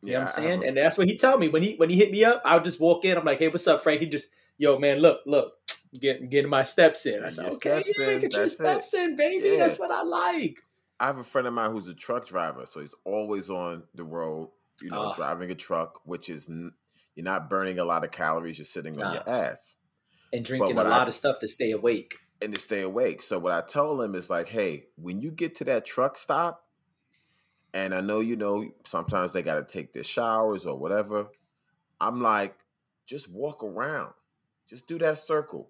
[0.00, 0.64] You yeah, know what I'm saying?
[0.66, 2.40] And that's what he told me when he when he hit me up.
[2.44, 3.18] I'll just walk in.
[3.18, 4.00] I'm like, hey, what's up, Frank?
[4.00, 5.54] He just, yo, man, look, look,
[5.98, 7.24] getting getting my steps in.
[7.24, 9.00] I said, okay, yeah, in, get your steps it.
[9.00, 9.48] in, baby.
[9.48, 9.58] Yeah.
[9.58, 10.62] That's what I like.
[10.98, 14.04] I have a friend of mine who's a truck driver, so he's always on the
[14.04, 18.10] road, you know, uh, driving a truck, which is you're not burning a lot of
[18.10, 18.58] calories.
[18.58, 19.76] You're sitting on your ass
[20.32, 23.22] and drinking a lot I, of stuff to stay awake and to stay awake.
[23.22, 26.62] So what I told him is like, hey, when you get to that truck stop,
[27.74, 31.26] and I know you know sometimes they got to take their showers or whatever.
[32.00, 32.56] I'm like,
[33.04, 34.14] just walk around,
[34.68, 35.68] just do that circle.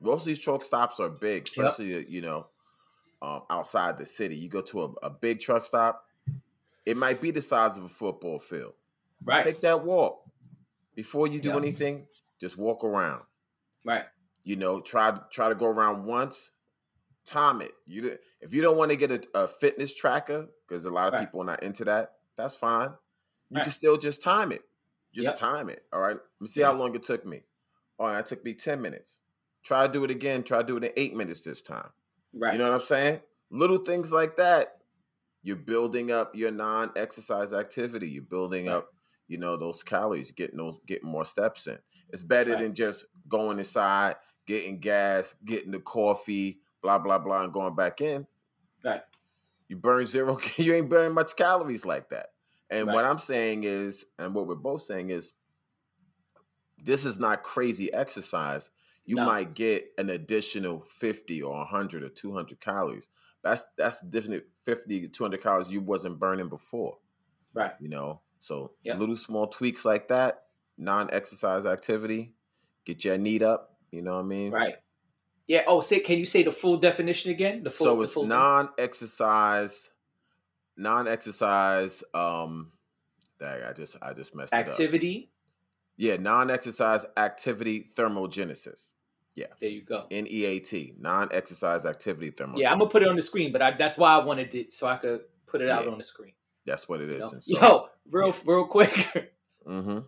[0.00, 2.06] Most of these truck stops are big, especially yep.
[2.08, 2.46] you know
[3.22, 4.36] um, outside the city.
[4.36, 6.06] You go to a, a big truck stop,
[6.86, 8.74] it might be the size of a football field.
[9.24, 10.22] Right, take that walk
[10.94, 11.58] before you do yep.
[11.58, 12.06] anything.
[12.40, 13.22] Just walk around.
[13.84, 14.04] Right.
[14.42, 16.50] You know, try try to go around once,
[17.24, 17.72] time it.
[17.86, 21.14] You if you don't want to get a, a fitness tracker because a lot of
[21.14, 21.20] right.
[21.20, 22.90] people are not into that, that's fine.
[23.50, 23.62] You right.
[23.62, 24.62] can still just time it.
[25.14, 25.36] Just yep.
[25.36, 25.84] time it.
[25.92, 26.16] All right.
[26.16, 27.42] Let me see how long it took me.
[27.98, 29.20] All right, it took me 10 minutes.
[29.62, 30.42] Try to do it again.
[30.42, 31.90] Try to do it in eight minutes this time.
[32.34, 32.52] Right.
[32.52, 33.20] You know what I'm saying?
[33.50, 34.78] Little things like that.
[35.42, 38.08] You're building up your non-exercise activity.
[38.08, 38.76] You're building right.
[38.76, 38.94] up,
[39.28, 41.78] you know, those calories, getting those getting more steps in.
[42.08, 42.60] It's better right.
[42.60, 44.16] than just going inside,
[44.46, 48.26] getting gas, getting the coffee, blah blah blah, and going back in.
[48.82, 49.02] Right.
[49.68, 50.38] You burn zero.
[50.56, 52.28] You ain't burning much calories like that.
[52.70, 52.94] And right.
[52.94, 55.32] what I'm saying is, and what we're both saying is,
[56.82, 58.70] this is not crazy exercise.
[59.06, 59.26] You no.
[59.26, 63.08] might get an additional 50 or 100 or 200 calories.
[63.42, 66.98] That's that's different 50 200 calories you wasn't burning before.
[67.52, 67.72] Right.
[67.78, 68.98] You know, so yep.
[68.98, 70.44] little small tweaks like that,
[70.78, 72.32] non-exercise activity,
[72.86, 73.76] get your NEAT up.
[73.90, 74.50] You know what I mean?
[74.50, 74.76] Right.
[75.46, 75.62] Yeah.
[75.66, 77.62] Oh, say can you say the full definition again?
[77.62, 77.84] The full.
[77.84, 79.90] so it's full non-exercise,
[80.78, 82.02] non-exercise.
[82.14, 82.72] Um,
[83.38, 84.68] dang, I just I just messed it up.
[84.68, 85.30] activity.
[85.96, 88.93] Yeah, non-exercise activity thermogenesis.
[89.60, 90.06] There you go.
[90.10, 92.58] NEAT, non-exercise activity thermogenesis.
[92.58, 94.72] Yeah, I'm gonna put it on the screen, but I, that's why I wanted it
[94.72, 96.32] so I could put it out on the screen.
[96.66, 97.46] That's what it is.
[97.46, 97.60] you know?
[97.60, 99.32] So, Yo, real real quick.
[99.66, 100.00] hmm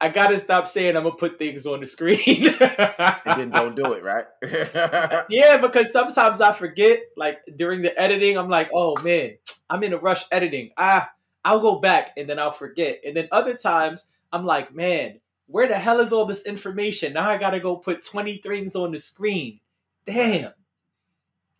[0.00, 2.48] I gotta stop saying I'm gonna put things on the screen.
[2.60, 4.26] and then don't do it, right?
[5.30, 7.00] yeah, because sometimes I forget.
[7.16, 9.36] Like during the editing, I'm like, oh man,
[9.70, 10.70] I'm in a rush editing.
[10.76, 11.10] Ah,
[11.44, 13.00] I'll go back and then I'll forget.
[13.06, 17.12] And then other times I'm like, man, where the hell is all this information?
[17.14, 19.60] Now I gotta go put 20 things on the screen.
[20.04, 20.52] Damn.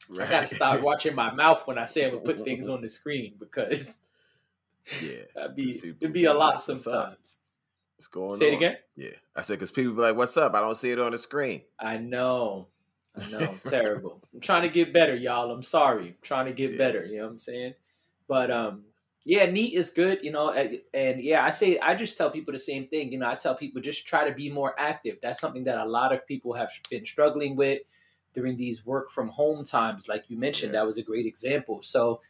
[0.08, 0.28] Right.
[0.28, 2.88] I gotta stop watching my mouth when I say I'm gonna put things on the
[2.88, 4.02] screen because
[5.02, 7.40] Yeah, that'd be it'd be a lot like, "What's up?" sometimes.
[7.96, 8.52] what's going Say on?
[8.52, 8.76] it again.
[8.94, 11.18] Yeah, I said because people be like, "What's up?" I don't see it on the
[11.18, 11.62] screen.
[11.80, 12.68] I know.
[13.20, 13.38] I know.
[13.38, 14.22] I'm Terrible.
[14.32, 15.50] I'm trying to get better, y'all.
[15.50, 16.08] I'm sorry.
[16.08, 16.78] I'm trying to get Yeah.
[16.78, 17.04] better.
[17.04, 17.74] You know what I'm saying?
[18.28, 18.84] But um,
[19.26, 20.22] yeah, neat is good.
[20.22, 23.12] You know, and, and yeah, I say I just tell people the same thing.
[23.12, 25.18] You know, I tell people just try to be more active.
[25.20, 27.82] That's something that a lot of people have been struggling with
[28.32, 30.08] during these work from home times.
[30.08, 30.80] Like you mentioned, Yeah.
[30.80, 31.82] that was a great example.
[31.82, 32.20] So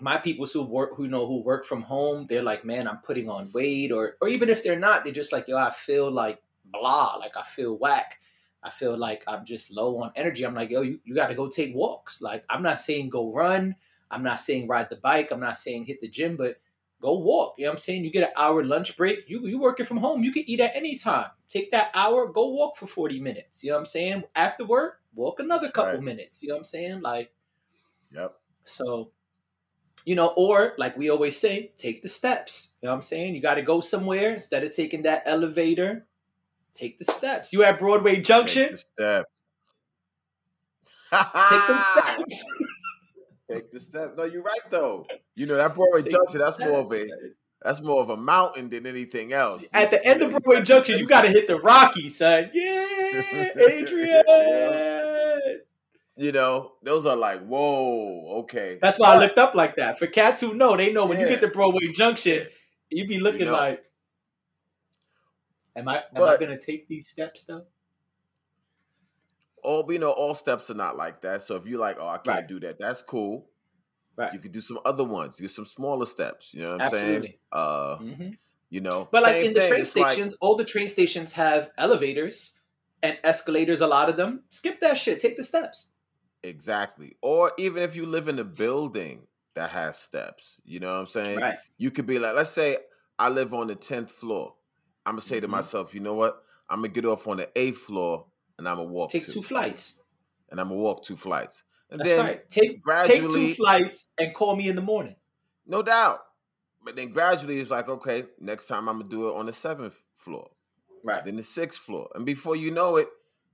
[0.00, 3.28] my people who work who know who work from home, they're like, man, I'm putting
[3.28, 6.42] on weight, or or even if they're not, they're just like, yo, I feel like
[6.64, 8.18] blah, like I feel whack.
[8.62, 10.44] I feel like I'm just low on energy.
[10.44, 12.20] I'm like, yo, you, you got to go take walks.
[12.20, 13.74] Like, I'm not saying go run.
[14.10, 15.30] I'm not saying ride the bike.
[15.30, 16.56] I'm not saying hit the gym, but
[17.00, 17.54] go walk.
[17.58, 18.04] You know what I'm saying?
[18.04, 19.28] You get an hour lunch break.
[19.28, 20.22] You you working from home.
[20.22, 21.26] You can eat at any time.
[21.48, 23.64] Take that hour, go walk for 40 minutes.
[23.64, 24.22] You know what I'm saying?
[24.36, 26.02] After work, walk another couple right.
[26.02, 26.42] minutes.
[26.42, 27.00] You know what I'm saying?
[27.00, 27.32] Like,
[28.12, 28.34] Yep.
[28.64, 29.10] so,
[30.04, 32.74] you know, or like we always say, take the steps.
[32.80, 33.34] You know what I'm saying?
[33.34, 36.06] You got to go somewhere instead of taking that elevator.
[36.72, 37.52] Take the steps.
[37.52, 38.68] You at Broadway Junction?
[38.68, 39.30] Take the steps.
[41.50, 42.44] Take them steps.
[43.92, 45.06] No, you're right though.
[45.34, 46.40] You know that Broadway Take Junction.
[46.40, 47.08] That's more of a
[47.62, 49.66] that's more of a mountain than anything else.
[49.72, 52.50] At the end of Broadway Junction, you got to hit the Rocky, son.
[52.52, 54.22] Yeah, Adrian.
[56.16, 58.78] You know, those are like, whoa, okay.
[58.82, 59.98] That's why I looked up like that.
[59.98, 62.46] For cats who know, they know when you get to Broadway Junction,
[62.90, 63.52] you be looking know.
[63.52, 63.84] like,
[65.76, 66.02] "Am I?
[66.14, 67.64] Am I going to take these steps though?"
[69.62, 71.42] all you know, all steps are not like that.
[71.42, 72.46] So if you're like, oh, I can't Right.
[72.46, 73.49] do that, that's cool.
[74.16, 74.32] Right.
[74.32, 75.36] You could do some other ones.
[75.36, 76.52] Do some smaller steps.
[76.54, 77.14] You know what I'm saying?
[77.16, 77.38] Absolutely.
[77.52, 78.28] Uh, hmm
[78.72, 81.32] you know, But like in the thing, train it's like- stations, all the train stations
[81.32, 82.60] have elevators
[83.02, 83.80] and escalators.
[83.80, 84.44] A lot of them.
[84.48, 85.18] Skip that shit.
[85.18, 85.90] Take the steps.
[86.44, 87.16] exactly.
[87.20, 91.06] Or even if you live in a building that has steps, you know what I'm
[91.06, 91.40] saying?
[91.40, 91.56] Right.
[91.78, 92.78] You could be like, let's say
[93.18, 94.54] I live on the tenth floor.
[95.04, 95.50] I'm gonna say to Mhm.
[95.50, 96.42] myself, you know what?
[96.68, 98.26] I'm gonna get off on the eighth floor
[98.58, 100.00] and I'm gonna walk Take two, two flights.
[100.50, 101.64] and I'm gonna walk two flights.
[101.90, 102.48] And That's then right.
[102.48, 105.16] Take take two flights and call me in the morning.
[105.66, 106.20] No doubt.
[106.84, 109.98] But then gradually it's like, okay, next time I'm gonna do it on the seventh
[110.14, 110.50] floor,
[111.04, 111.24] Right.
[111.24, 112.08] then the sixth floor.
[112.14, 113.08] And before you know it,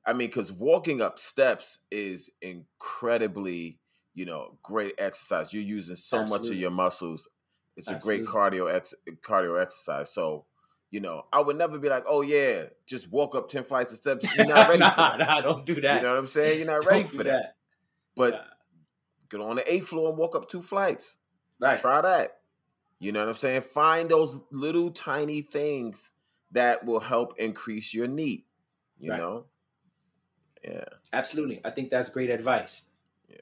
[0.04, 3.78] I mean, because walking up steps is incredibly,
[4.14, 5.52] you know, great exercise.
[5.52, 7.28] You're using so much of your muscles.
[7.76, 10.12] It's a great cardio ex- cardio exercise.
[10.14, 10.44] So,
[10.90, 13.98] you know, I would never be like, oh yeah, just walk up 10 flights of
[13.98, 14.24] steps.
[14.36, 15.18] You're not ready nah, for that.
[15.18, 15.96] nah, don't do that.
[15.96, 16.58] You know what I'm saying?
[16.58, 17.55] You're not Don't ready do for that.
[18.16, 18.44] But Nah.
[19.30, 21.18] get on the eighth floor and walk up two flights.
[21.60, 21.78] Right.
[21.78, 22.40] Try that.
[22.98, 23.62] You know what I'm saying?
[23.62, 26.12] Find those little tiny things
[26.52, 28.46] that will help increase your NEAT.
[28.98, 29.18] You Right.
[29.18, 29.46] know?
[30.64, 30.84] Yeah.
[31.12, 31.60] Absolutely.
[31.64, 32.88] I think that's great advice.
[33.28, 33.36] Yeah.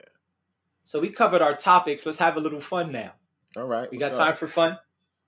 [0.83, 2.05] So we covered our topics.
[2.05, 3.15] Let's have a little fun now.
[3.57, 3.89] All right.
[3.91, 4.79] We what's got time for fun?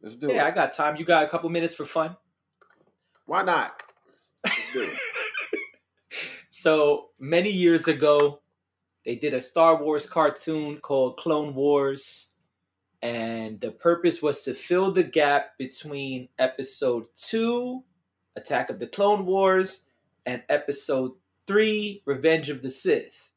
[0.03, 0.35] Let's do it.
[0.35, 0.97] Yeah, I got time.
[0.97, 2.17] You got a couple minutes for fun?
[3.27, 3.81] Why not?
[4.45, 4.99] Let's do it.
[6.51, 8.41] So many years ago,
[9.07, 12.33] they did a Star Wars cartoon called Clone Wars.
[13.01, 17.85] And the purpose was to fill the gap between episode two,
[18.35, 19.85] Attack of the Clone Wars,
[20.27, 21.13] and episode
[21.47, 23.31] three, Revenge of the Sith.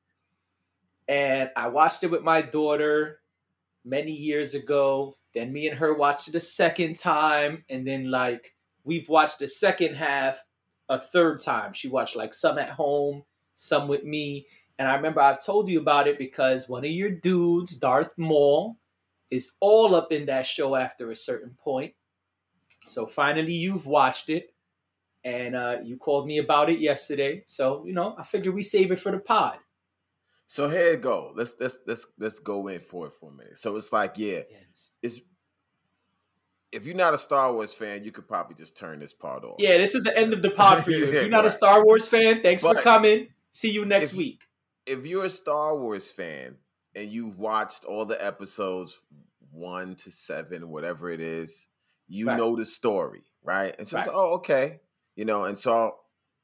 [1.08, 3.20] And I watched it with my daughter
[3.86, 5.18] many years ago.
[5.36, 7.64] Then me and her watched it a second time.
[7.70, 10.44] And then, like, we've watched the second half
[10.88, 11.74] a third time.
[11.74, 14.48] She watched like some at home, some with me.
[14.80, 18.78] And I remember I've told you about it because one of your dudes, Darth Maul,
[19.30, 21.94] is all up in that show after a certain point.
[22.86, 24.54] So finally you've watched it.
[25.22, 27.44] And uh, you called me about it yesterday.
[27.46, 29.58] So, you know, I figured we save it for the pod.
[30.46, 31.34] So here it go.
[31.36, 33.58] Let's let's let's let's go in for it for a minute.
[33.58, 34.92] So it's like, yeah, Yes.
[35.04, 35.22] it's
[36.72, 39.58] if you're not a Star Wars fan, you could probably just turn this part off.
[39.60, 41.04] Yeah, this is the end of the pod for you.
[41.04, 41.52] If you're not a.
[41.52, 43.28] Star Wars fan, thanks for coming.
[43.52, 44.44] See you next if, week.
[44.90, 46.56] If you're a Star Wars fan
[46.96, 48.98] and you've watched all the episodes
[49.52, 51.68] one to seven, whatever it is,
[52.08, 52.38] you right.
[52.38, 53.76] know the story, right?
[53.78, 54.10] And so, right.
[54.12, 54.80] oh, okay,
[55.16, 55.96] you know, and so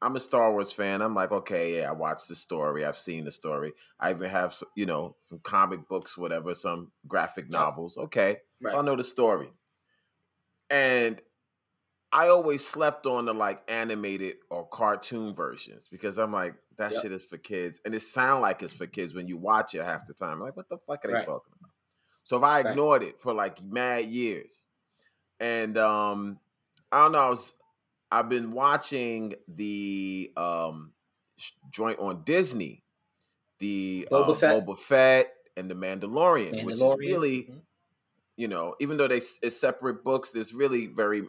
[0.02, 1.02] I'm a Star Wars fan.
[1.02, 2.86] I'm like, okay, yeah, I watched the story.
[2.86, 3.74] I've seen the story.
[4.00, 7.98] I even have, some, you know, some comic books, whatever, some graphic novels.
[7.98, 8.72] Okay, right.
[8.72, 9.52] so I know the story.
[10.70, 11.20] And
[12.16, 17.02] I always slept on the like animated or cartoon versions because I'm like, that yep.
[17.02, 19.84] shit is for kids, and it sound like it's for kids when you watch it
[19.84, 20.32] half the time.
[20.32, 21.20] I'm like, what the fuck are right.
[21.20, 21.72] they talking about?
[22.24, 23.10] So if I ignored right.
[23.10, 24.64] it for like mad years,
[25.42, 26.40] and um,
[26.90, 27.54] I don't know, I was
[28.10, 30.94] I've been watching the um
[31.70, 32.82] joint on Disney,
[33.60, 34.66] the Boba, uh, Fett.
[34.66, 36.64] Boba Fett and the Mandalorian, Mandalorian.
[36.64, 37.58] which is really, mm-hmm.
[38.38, 41.24] you know, even though they it's separate books, there's really very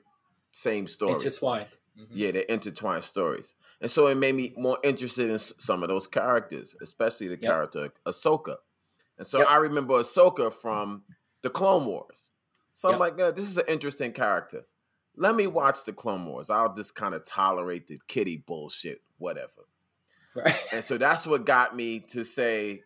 [0.56, 1.12] same story.
[1.12, 1.68] Intertwined.
[1.98, 2.12] Mm-hmm.
[2.14, 6.06] Yeah, they're intertwined stories, and so it made me more interested in some of those
[6.06, 7.42] characters, especially the yep.
[7.42, 8.56] character Ahsoka.
[9.18, 9.48] And so yep.
[9.48, 11.04] I remember Ahsoka from
[11.42, 12.30] the Clone Wars.
[12.72, 14.66] So I'm like, yeah, this is an interesting character
[15.16, 16.50] let me watch the Clone Wars.
[16.50, 19.66] I'll just kind of tolerate the kitty bullshit, whatever.
[20.34, 20.54] Right.
[20.72, 22.82] And so that's what got me to say,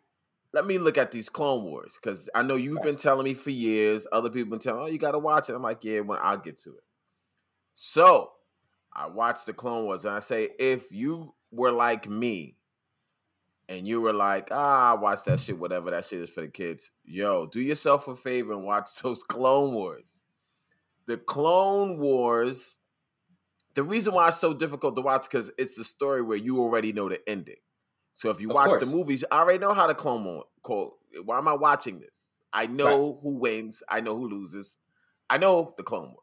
[0.52, 2.86] let me look at these Clone Wars because I know you've right.
[2.86, 4.06] been telling me for years.
[4.12, 5.54] Other people been telling, oh, you got to watch it.
[5.54, 6.84] I'm like, yeah, when I'll get to it.
[7.82, 8.32] So
[8.92, 12.56] I watched the Clone Wars and I say, if you were like me
[13.70, 16.92] and you were like, ah, watch that shit, whatever, that shit is for the kids.
[17.04, 20.20] Yo, do yourself a favor and watch those Clone Wars
[21.10, 22.76] the Clone Wars.
[23.74, 26.92] The reason why it's so difficult to watch because it's a story where you already
[26.92, 27.56] know the ending.
[28.12, 28.90] So if you of watch course.
[28.90, 30.44] the movies, I already know how the Clone War.
[31.24, 32.14] Why am I watching this?
[32.52, 33.18] I know right.
[33.22, 33.82] who wins.
[33.88, 34.76] I know who loses.
[35.30, 36.19] I know the Clone War,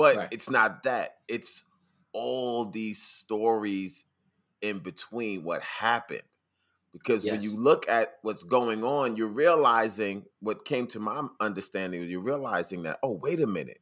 [0.00, 0.28] but right.
[0.30, 1.18] it's not that.
[1.28, 1.62] It's
[2.12, 4.04] all these stories
[4.62, 6.22] in between what happened.
[6.92, 7.32] Because yes.
[7.32, 12.02] when you look at what's going on, you're realizing what came to my understanding.
[12.08, 13.80] You're realizing that oh, wait a minute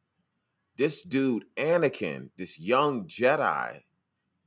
[0.79, 3.81] this dude, Anakin, this young Jedi,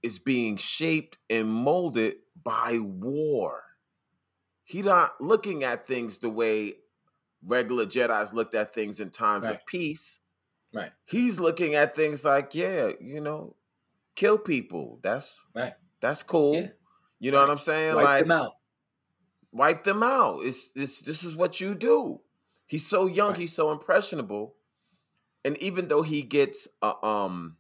[0.02, 3.62] is being shaped and molded by war.
[4.64, 6.76] He's not looking at things the way
[7.44, 9.56] regular Jedi's looked at things in times right.
[9.56, 10.20] of peace.
[10.74, 10.90] Right.
[11.04, 13.56] He's looking at things like, yeah, you know,
[14.14, 14.98] kill people.
[15.02, 15.74] That's right.
[16.00, 16.54] That's cool.
[16.54, 16.68] Yeah.
[17.20, 17.48] You know right.
[17.48, 17.96] what I'm saying?
[17.96, 18.52] Wipe like them out.
[19.52, 20.40] Wipe them out.
[20.42, 22.20] It's this this is what you do.
[22.66, 23.38] He's so young, right.
[23.38, 24.54] he's so impressionable
[25.44, 27.56] and even though he gets uh, um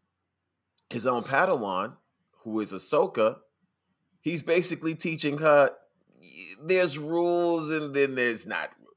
[0.90, 1.94] his own Padawan,
[2.42, 3.36] who is Ahsoka,
[4.20, 5.70] he's basically teaching her
[6.62, 8.90] there's rules and then there's not rules.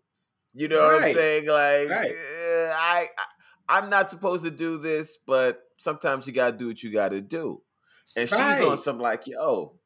[0.53, 0.93] You know right.
[0.93, 1.47] what I'm saying?
[1.47, 2.11] Like right.
[2.11, 3.25] eh, I, I
[3.67, 7.61] I'm not supposed to do this, but sometimes you gotta do what you gotta do.
[8.15, 8.57] And right.
[8.57, 9.79] she's on some like, yo,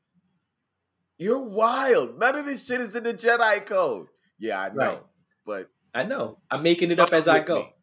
[1.18, 2.20] you're wild.
[2.20, 4.08] None of this shit is in the Jedi code.
[4.38, 4.76] Yeah, I know.
[4.76, 5.02] Right.
[5.46, 6.40] But I know.
[6.50, 7.60] I'm making it up as I go.
[7.60, 7.74] Me.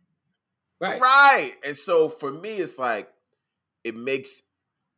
[0.80, 1.00] Right.
[1.00, 1.54] Right.
[1.64, 3.09] And so for me, it's like
[3.85, 4.42] it makes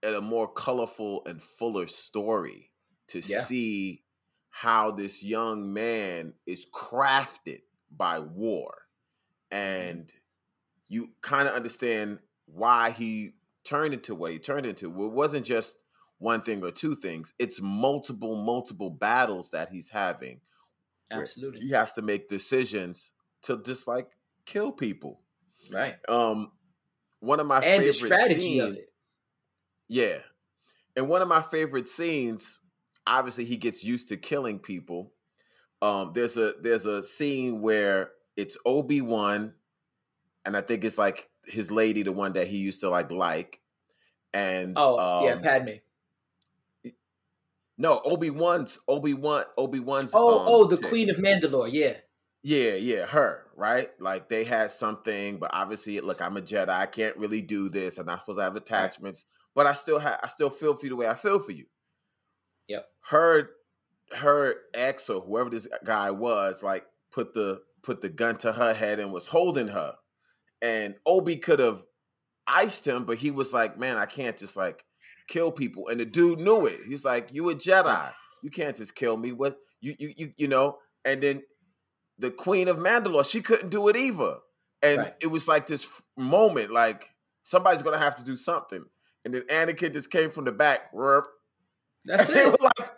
[0.02, 2.70] it a more colorful and fuller story
[3.08, 3.42] to yeah.
[3.42, 4.02] see
[4.50, 7.61] how this young man is crafted
[7.94, 8.74] by war.
[9.52, 9.90] Mm-hmm.
[9.90, 10.12] And
[10.88, 14.87] you kind of understand why he turned into what he turned into.
[14.87, 15.77] It wasn't just
[16.18, 20.40] one thing or two things, it's multiple, multiple battles that he's having.
[21.11, 21.61] Absolutely.
[21.61, 24.09] He has to make decisions to just like
[24.44, 25.20] kill people.
[25.70, 25.96] Right.
[26.09, 26.53] Um,
[27.20, 28.92] one of my and favorite the strategy scenes, of it.
[29.88, 30.18] Yeah,
[30.96, 32.59] and one of my favorite scenes.
[33.07, 35.12] Obviously, he gets used to killing people.
[35.81, 39.55] Um, there's a there's a scene where it's Obi Wan,
[40.44, 43.61] and I think it's like his lady, the one that he used to like like,
[44.33, 45.79] and oh um, yeah, Padme.
[47.77, 50.12] No, Obi Wan's Obi Wan Obi Wan's.
[50.14, 50.88] Oh, um, oh, the chick.
[50.88, 51.68] Queen of Mandalore.
[51.70, 51.94] Yeah.
[52.42, 53.90] Yeah, yeah, her, right?
[54.01, 56.68] Like they had something, but obviously, look, I'm a Jedi.
[56.68, 57.98] I can't really do this.
[57.98, 59.24] I'm not supposed to have attachments,
[59.57, 61.66] but I still have, I still feel for you the way I feel for you.
[62.68, 62.87] Yep.
[63.11, 63.51] Her,
[64.16, 68.73] her ex or whoever this guy was, like put the put the gun to her
[68.73, 69.96] head and was holding her,
[70.63, 71.85] and Obi could have
[72.46, 74.85] iced him, but he was like, man, I can't just like
[75.29, 76.81] kill people, and the dude knew it.
[76.87, 79.33] He's like, you a Jedi, you can't just kill me.
[79.33, 80.79] What you you you you know?
[81.04, 81.42] And then
[82.19, 84.38] the Queen of Mandalore, she couldn't do it either.
[84.83, 85.15] And right.
[85.21, 87.09] it was like this moment, like
[87.42, 88.85] somebody's gonna have to do something.
[89.25, 90.92] And then Anakin just came from the back.
[92.04, 92.61] That's it.
[92.61, 92.90] like,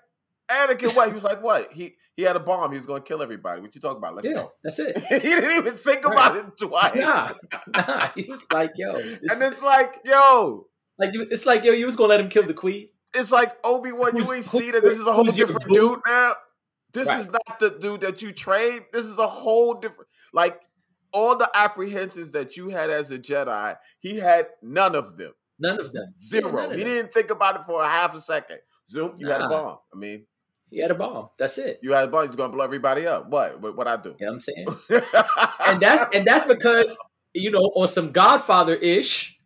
[0.51, 1.09] Anakin, what?
[1.09, 1.73] He was like, what?
[1.73, 2.71] He he had a bomb.
[2.71, 3.63] He was going to kill everybody.
[3.63, 4.15] What you talking about?
[4.15, 4.53] Let's yeah, go.
[4.63, 4.99] That's it.
[5.09, 6.13] he didn't even think right.
[6.13, 6.95] about it twice.
[6.95, 7.33] Nah,
[7.69, 8.11] nah.
[8.15, 8.93] He was like, yo.
[8.95, 10.67] and it's like, yo.
[10.99, 12.89] Like it's like, yo, you was gonna let him kill the queen.
[13.15, 14.15] it's like Obi Wan.
[14.15, 16.35] You ain't see that this is a whole different dude now.
[16.93, 17.21] This right.
[17.21, 18.85] is not the dude that you trained.
[18.93, 20.11] This is a whole different.
[20.35, 20.61] Like
[21.15, 25.33] all the apprehensions that you had as a Jedi, he had none of them.
[25.59, 26.13] None of them.
[26.21, 26.71] Zero.
[26.71, 28.59] Yeah, he didn't think about it for a half a second.
[28.87, 29.33] Zoom, you nah.
[29.33, 29.79] had a bomb.
[29.95, 30.27] I mean,
[30.71, 31.31] he had a bomb.
[31.37, 31.81] That's it.
[31.83, 32.27] You had a bomb.
[32.27, 33.29] He's gonna blow everybody up.
[33.29, 33.61] What?
[33.61, 33.77] What?
[33.77, 34.15] What I do?
[34.19, 35.03] Yeah, you know what I'm saying.
[35.67, 36.97] and that's and that's because
[37.35, 39.39] you know on some Godfather ish.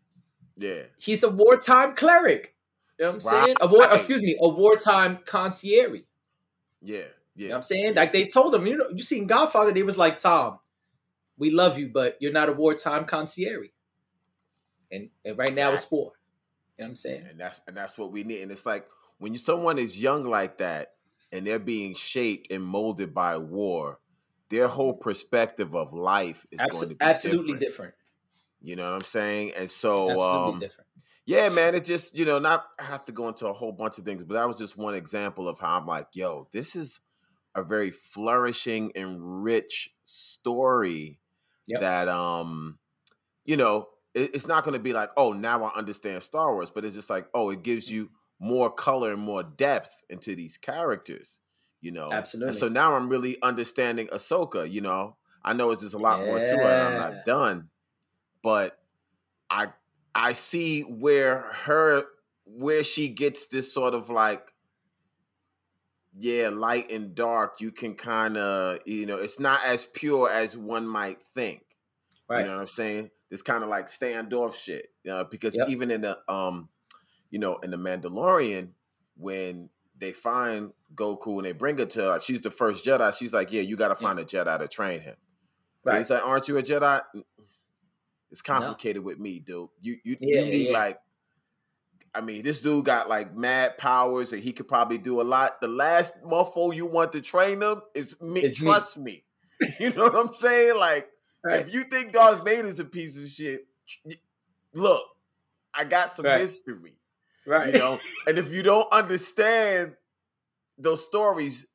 [0.56, 0.82] Yeah.
[0.98, 2.54] He's a wartime cleric.
[2.98, 3.44] You know what I'm right.
[3.44, 3.56] saying?
[3.60, 6.02] A war, excuse me, a wartime concierge.
[6.80, 6.98] Yeah.
[6.98, 7.04] Yeah.
[7.34, 7.94] You know what I'm saying?
[7.94, 10.58] Like they told him, you know, you seen Godfather, they was like, Tom,
[11.36, 13.68] we love you, but you're not a wartime concierge.
[14.92, 16.12] And and right now it's war.
[16.78, 17.26] You know what I'm saying?
[17.30, 18.42] And that's and that's what we need.
[18.42, 18.86] And it's like
[19.18, 20.93] when you, someone is young like that
[21.34, 23.98] and they're being shaped and molded by war,
[24.50, 27.60] their whole perspective of life is Absol- going to be absolutely different.
[27.60, 27.94] different.
[28.62, 29.52] You know what I'm saying?
[29.56, 30.88] And so um, different.
[31.26, 34.04] Yeah, man, it just, you know, not have to go into a whole bunch of
[34.04, 37.00] things, but that was just one example of how I'm like, yo, this is
[37.54, 41.20] a very flourishing and rich story
[41.66, 41.80] yep.
[41.80, 42.78] that um
[43.44, 46.70] you know it, it's not going to be like oh now i understand star wars
[46.70, 48.10] but it's just like oh it gives you
[48.44, 51.38] more color and more depth into these characters
[51.80, 55.82] you know absolutely and so now i'm really understanding ahsoka you know i know it's
[55.82, 56.26] just a lot yeah.
[56.26, 57.68] more to her and i'm not done
[58.42, 58.78] but
[59.50, 59.68] i
[60.14, 62.04] i see where her
[62.44, 64.54] where she gets this sort of like
[66.16, 70.56] yeah, light and dark, you can kind of, you know, it's not as pure as
[70.56, 71.62] one might think.
[72.28, 72.40] Right.
[72.40, 73.10] You know what I'm saying?
[73.30, 74.90] It's kind of like standoff shit.
[75.10, 75.68] Uh, because yep.
[75.68, 76.68] even in the, um,
[77.34, 78.68] you know, in the Mandalorian,
[79.16, 79.68] when
[79.98, 83.12] they find Grogu and they bring her to, like, she's the first Jedi.
[83.12, 85.16] She's like, yeah, you got to find a Jedi to train him.
[85.82, 85.98] Right.
[85.98, 87.02] he's like, aren't you a Jedi?
[88.30, 89.06] It's complicated no.
[89.06, 89.68] with me, dude.
[89.80, 90.78] You you, yeah, you need yeah.
[90.78, 90.98] like
[92.14, 95.60] I mean, this dude got like mad powers and he could probably do a lot.
[95.60, 98.42] The last muffle you want to train him is me.
[98.42, 99.24] It's trust me.
[99.60, 99.74] me.
[99.80, 100.78] You know what I'm saying?
[100.78, 101.08] Like,
[101.44, 101.60] right.
[101.60, 103.66] if you think Darth Vader's a piece of shit,
[104.72, 105.02] look,
[105.74, 106.38] I got some right.
[106.38, 106.98] history.
[107.46, 107.74] Right.
[107.74, 109.94] You know, and if you don't understand
[110.78, 111.66] those stories,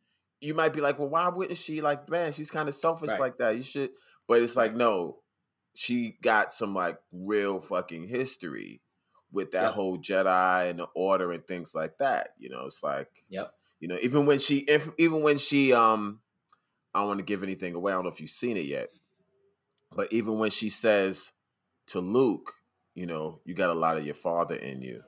[0.42, 1.82] you might be like, well, why wouldn't she?
[1.82, 3.20] Like, man, she's kind of selfish right.
[3.20, 3.56] like that.
[3.56, 3.92] You should.
[4.28, 5.18] But it's like, no,
[5.76, 8.82] she got some like real fucking history
[9.32, 9.74] with that yep.
[9.74, 12.30] whole Jedi and the Order and things like that.
[12.38, 13.54] You know, it's like, yep.
[13.80, 16.20] You know, even when she, if, even when she, um,
[16.94, 17.94] I don't want to give anything away.
[17.94, 18.90] I don't know if you've seen it yet,
[19.96, 21.32] but even when she says
[21.88, 22.52] to Luke,
[22.94, 25.02] you know, you got a lot of your father in you.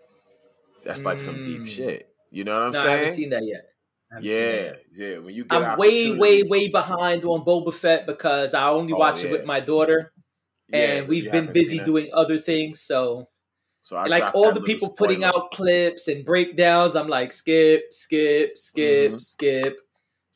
[0.83, 1.21] That's like mm.
[1.21, 1.67] some deep mm.
[1.67, 2.09] shit.
[2.31, 2.93] You know what I'm no, saying?
[2.93, 3.65] I haven't seen that yet.
[4.21, 5.19] Yeah, yeah.
[5.19, 9.21] When you, I'm way, way, way behind on Boba Fett because I only oh, watch
[9.21, 9.29] yeah.
[9.29, 10.11] it with my daughter,
[10.71, 12.81] and yeah, we've been busy doing other things.
[12.81, 13.29] So
[13.81, 16.95] so I like all the people putting out clips and breakdowns.
[16.95, 19.17] I'm like, skip, skip, skip, mm-hmm.
[19.17, 19.79] skip.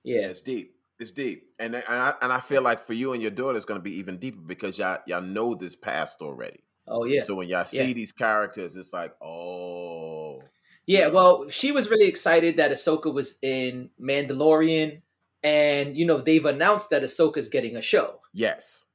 [0.03, 0.73] Yeah, it's deep.
[0.97, 3.65] It's deep, and and I, and I feel like for you and your daughter, it's
[3.65, 6.64] going to be even deeper because y'all y'all know this past already.
[6.87, 7.21] Oh yeah.
[7.21, 7.93] So when y'all see yeah.
[7.93, 10.39] these characters, it's like, oh.
[10.87, 15.01] Yeah, well, she was really excited that Ahsoka was in Mandalorian,
[15.43, 18.19] and you know they've announced that Ahsoka's getting a show.
[18.33, 18.85] Yes.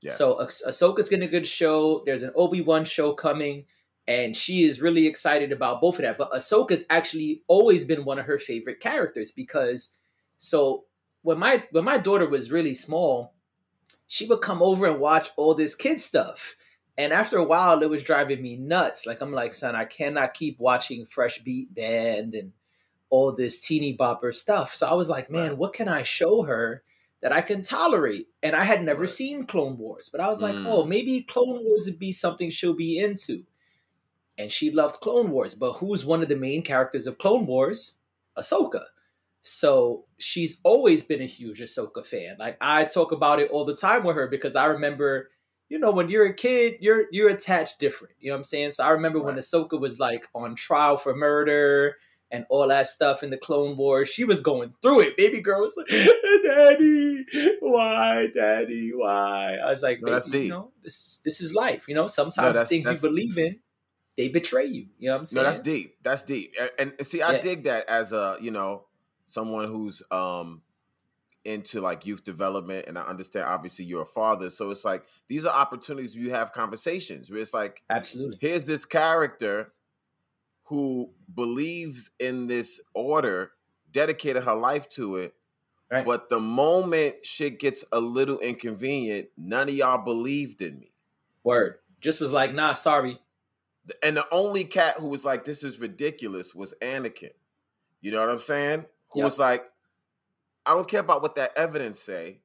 [0.00, 0.18] Yes.
[0.18, 2.02] So ah- Ahsoka's getting a good show.
[2.06, 3.64] There's an Obi Wan show coming
[4.08, 6.18] and she is really excited about both of that.
[6.18, 9.94] But Ahsoka's actually always been one of her favorite characters because
[10.38, 10.84] so
[11.22, 13.34] when my when my daughter was really small,
[14.06, 16.54] she would come over and watch all this kid stuff.
[16.98, 19.06] And after a while, it was driving me nuts.
[19.06, 22.52] Like I'm like, son, I cannot keep watching Fresh Beat Band and
[23.10, 24.74] all this teeny bopper stuff.
[24.74, 26.82] So I was like, man, what can I show her
[27.20, 28.28] that I can tolerate?
[28.42, 30.64] And I had never seen Clone Wars, but I was like, mm.
[30.66, 33.44] oh, maybe Clone Wars would be something she'll be into
[34.38, 35.54] and she loved Clone Wars.
[35.54, 37.98] But who's one of the main characters of Clone Wars?
[38.38, 38.84] Ahsoka.
[39.42, 42.36] So she's always been a huge Ahsoka fan.
[42.38, 45.30] Like I talk about it all the time with her because I remember,
[45.68, 48.14] you know, when you're a kid, you're you're attached different.
[48.20, 48.70] You know what I'm saying?
[48.72, 49.26] So I remember right.
[49.26, 51.96] when Ahsoka was like on trial for murder
[52.30, 54.08] and all that stuff in the Clone Wars.
[54.08, 55.16] She was going through it.
[55.16, 55.86] Baby girl was like,
[56.42, 57.24] Daddy,
[57.60, 59.56] why, Daddy, why?
[59.56, 61.86] I was like, no, you know, this this is life.
[61.88, 63.60] You know, sometimes no, things you believe in
[64.16, 64.86] they betray you.
[64.98, 65.44] You know what I'm saying?
[65.44, 65.96] No, that's deep.
[66.02, 66.54] That's deep.
[66.78, 67.40] And, and see, I yeah.
[67.40, 68.84] dig that as a you know
[69.26, 70.62] someone who's um
[71.46, 73.46] into like youth development, and I understand.
[73.46, 77.54] Obviously, you're a father, so it's like these are opportunities you have conversations where it's
[77.54, 78.38] like, absolutely.
[78.40, 79.72] Here's this character
[80.64, 83.52] who believes in this order,
[83.92, 85.34] dedicated her life to it.
[85.90, 86.04] Right.
[86.04, 90.90] But the moment shit gets a little inconvenient, none of y'all believed in me.
[91.44, 91.76] Word.
[92.00, 93.20] Just was like, nah, sorry,
[94.02, 97.30] And the only cat who was like, "This is ridiculous," was Anakin.
[98.00, 98.84] You know what I'm saying?
[99.12, 99.24] Who yep.
[99.24, 99.64] was like,
[100.66, 102.40] "I don't care about what that evidence say.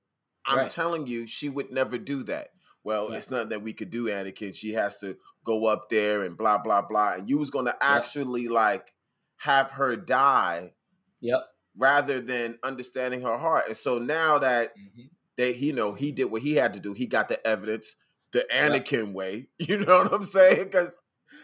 [0.46, 0.70] I'm right.
[0.70, 2.50] telling you, she would never do that."
[2.84, 4.56] Well, it's nothing that we could do, Anakin.
[4.56, 7.14] She has to go up there and blah blah blah.
[7.14, 8.52] And you was gonna actually yep.
[8.52, 8.94] like
[9.38, 10.74] have her die.
[11.20, 11.48] Yep.
[11.78, 13.66] Rather than understanding her heart.
[13.68, 15.04] And so now that mm-hmm.
[15.38, 16.94] they, you know, he did what he had to do.
[16.94, 17.96] He got the evidence
[18.34, 19.16] the Anakin yep.
[19.16, 19.48] way.
[19.60, 20.66] You know what I'm saying?
[20.66, 20.92] Because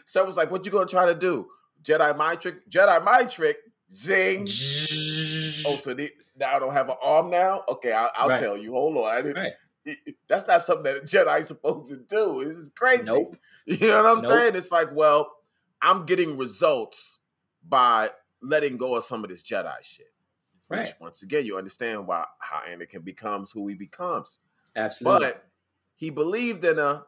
[0.05, 1.47] someone's like, "What you gonna try to do?
[1.84, 2.69] Jedi mind trick?
[2.69, 3.57] Jedi mind trick?
[3.92, 4.48] Zing!
[5.66, 7.64] oh, so they, now I don't have an arm now?
[7.70, 8.40] Okay, I'll, I'll right.
[8.40, 8.74] tell you.
[8.74, 9.44] Hold on, I didn't.
[9.44, 9.98] Right.
[10.28, 12.44] That's not something that a Jedi is supposed to do.
[12.44, 13.04] This is crazy.
[13.04, 13.38] Nope.
[13.66, 14.32] You know what I'm nope.
[14.32, 14.56] saying?
[14.56, 15.30] It's like, well,
[15.82, 17.20] I'm getting results
[17.68, 18.10] by
[18.42, 20.08] letting go of some of this Jedi shit.
[20.70, 20.88] Right.
[20.88, 24.40] Which, once again, you understand why how Anakin becomes who he becomes.
[24.76, 25.28] Absolutely.
[25.28, 25.46] But
[25.96, 27.04] he believed in a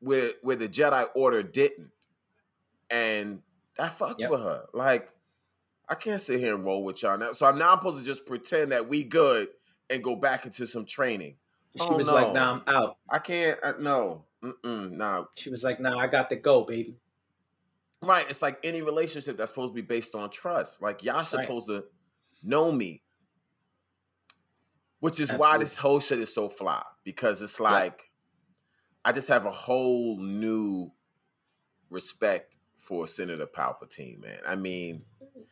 [0.00, 1.90] where where the Jedi Order didn't,
[2.90, 3.40] and
[3.78, 4.30] I fucked yep.
[4.30, 4.64] with her.
[4.74, 5.10] Like
[5.92, 7.32] I can't sit here and roll with y'all now.
[7.32, 9.48] So I'm now supposed to just pretend that we good
[9.90, 11.36] and go back into some training.
[11.76, 12.14] She oh, was no.
[12.14, 12.96] like, "Nah, I'm out.
[13.10, 13.58] I can't.
[13.62, 16.96] I, no, Mm-mm, no." She was like, "Nah, I got to go, baby."
[18.00, 18.24] Right.
[18.26, 20.80] It's like any relationship that's supposed to be based on trust.
[20.80, 21.82] Like y'all supposed right.
[21.82, 21.84] to
[22.42, 23.02] know me.
[25.00, 25.40] Which is Absolutely.
[25.40, 26.82] why this whole shit is so fly.
[27.04, 28.10] Because it's like
[29.04, 30.90] I just have a whole new
[31.90, 34.40] respect for Senator Palpatine, man.
[34.46, 34.98] I mean,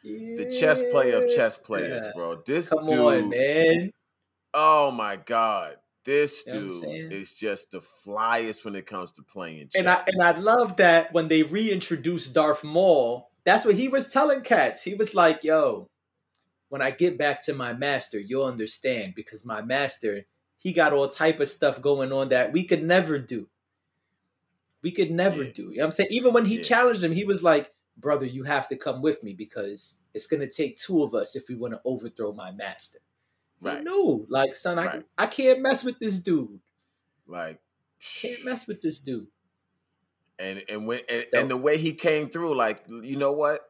[0.02, 0.36] yeah.
[0.36, 2.12] the chess play of chess players, yeah.
[2.14, 2.42] bro.
[2.46, 3.90] This Come dude, on, man.
[4.54, 5.76] Oh my god.
[6.04, 9.76] This you dude is just the flyest when it comes to playing chess.
[9.76, 14.12] And I and I love that when they reintroduced Darth Maul, that's what he was
[14.12, 14.82] telling cats.
[14.82, 15.88] He was like, "Yo,
[16.70, 20.24] when I get back to my master, you'll understand because my master,
[20.58, 23.48] he got all type of stuff going on that we could never do.
[24.82, 25.50] We could never yeah.
[25.52, 25.62] do.
[25.64, 26.10] You know what I'm saying?
[26.12, 26.62] Even when he yeah.
[26.62, 27.70] challenged him, he was like,
[28.00, 31.48] brother, you have to come with me because it's gonna take two of us if
[31.48, 32.98] we want to overthrow my master.
[33.60, 33.82] Right.
[33.82, 35.04] No, like son, right.
[35.18, 36.60] I I can't mess with this dude.
[37.26, 37.60] Like
[38.00, 39.26] can't mess with this dude.
[40.38, 43.60] And and when and, so, and the way he came through, like, you know what?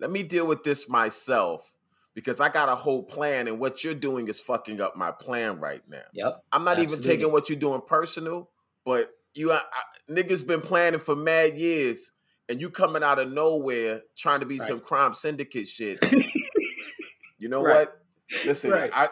[0.00, 1.74] Let me deal with this myself
[2.14, 5.60] because I got a whole plan, and what you're doing is fucking up my plan
[5.60, 6.02] right now.
[6.12, 6.44] Yep.
[6.52, 6.96] I'm not absolutely.
[6.96, 8.50] even taking what you're doing personal,
[8.84, 12.10] but you I, I, niggas been planning for mad years,
[12.50, 14.68] and you coming out of nowhere trying to be right.
[14.68, 16.04] some crime syndicate shit.
[17.38, 17.86] you know right.
[17.86, 18.02] what?
[18.44, 18.90] Listen, right.
[18.92, 19.08] I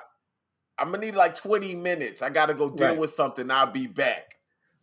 [0.79, 2.21] I'm gonna need like 20 minutes.
[2.21, 3.51] I gotta go deal with something.
[3.51, 4.35] I'll be back.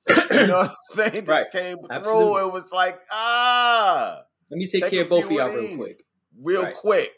[0.10, 1.26] you know what I'm saying?
[1.26, 1.88] Just came through.
[1.92, 2.42] Absolutely.
[2.42, 4.22] It was like, ah.
[4.50, 5.96] Let me take, take care of both of y'all real quick.
[6.42, 7.14] Real quick.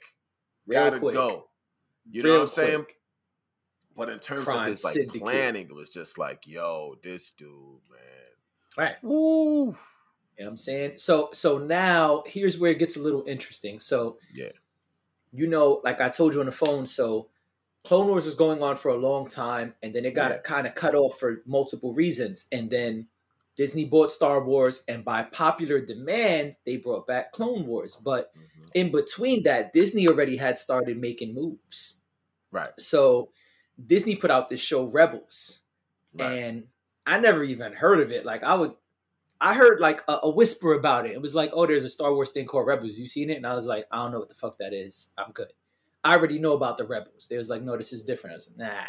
[0.65, 1.13] Real gotta quick.
[1.13, 1.49] go.
[2.09, 2.83] You Real know what I'm saying?
[2.83, 2.95] Quick.
[3.95, 5.21] But in terms Crime of his like syndicate.
[5.21, 7.49] planning, it was just like, yo, this dude,
[7.89, 8.77] man.
[8.77, 8.95] Right.
[9.01, 9.75] Woo.
[10.37, 10.91] You know what I'm saying?
[10.97, 13.79] So so now here's where it gets a little interesting.
[13.79, 14.49] So yeah,
[15.31, 17.29] you know, like I told you on the phone, so
[17.83, 20.37] Clone Wars was going on for a long time, and then it got yeah.
[20.39, 22.47] kind of cut off for multiple reasons.
[22.51, 23.07] And then
[23.55, 27.95] Disney bought Star Wars, and by popular demand, they brought back Clone Wars.
[27.95, 28.67] But mm-hmm.
[28.73, 31.97] in between that, Disney already had started making moves.
[32.51, 32.69] Right.
[32.77, 33.29] So
[33.83, 35.61] Disney put out this show Rebels,
[36.13, 36.31] right.
[36.31, 36.67] and
[37.05, 38.25] I never even heard of it.
[38.25, 38.73] Like I would,
[39.39, 41.11] I heard like a, a, whisper about it.
[41.11, 42.99] It was like, oh, there's a Star Wars thing called Rebels.
[42.99, 43.37] You seen it?
[43.37, 45.11] And I was like, I don't know what the fuck that is.
[45.17, 45.51] I'm good.
[46.03, 47.27] I already know about the Rebels.
[47.27, 48.33] They was like, no, this is different.
[48.33, 48.83] I was like, nah.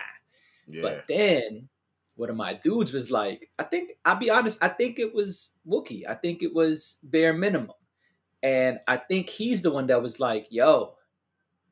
[0.66, 0.82] Yeah.
[0.82, 1.68] But then
[2.16, 5.54] one of my dudes was like, I think I'll be honest, I think it was
[5.66, 6.02] Wookie.
[6.08, 7.76] I think it was bare minimum.
[8.42, 10.94] And I think he's the one that was like, yo,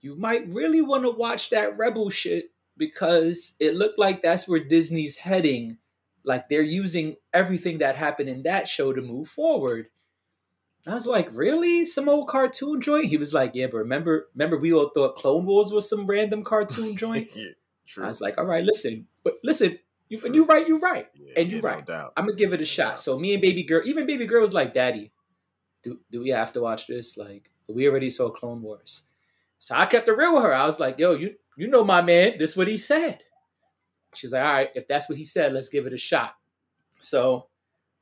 [0.01, 4.63] you might really want to watch that Rebel shit because it looked like that's where
[4.63, 5.79] Disney's heading.
[6.27, 9.87] Like they're using everything that happened in that show to move forward.
[10.87, 11.85] I was like, really?
[11.85, 13.07] Some old cartoon joint?
[13.07, 16.45] He was like, yeah, but remember, remember we all thought Clone Wars was some random
[16.45, 17.29] cartoon joint?
[17.35, 17.51] yeah,
[17.87, 18.05] true.
[18.05, 21.49] I was like, all right, listen, but listen, you you right, you right, yeah, and
[21.49, 21.89] you yeah, right.
[21.89, 23.01] No I'm gonna give it a shot.
[23.01, 25.11] So me and baby girl, even baby girl was like, "Daddy,
[25.83, 27.17] do do we have to watch this?
[27.17, 29.03] Like, we already saw Clone Wars."
[29.59, 30.55] So I kept it real with her.
[30.55, 32.39] I was like, "Yo, you you know my man.
[32.39, 33.25] This what he said."
[34.17, 36.37] She's like, "All right, if that's what he said, let's give it a shot."
[36.99, 37.49] So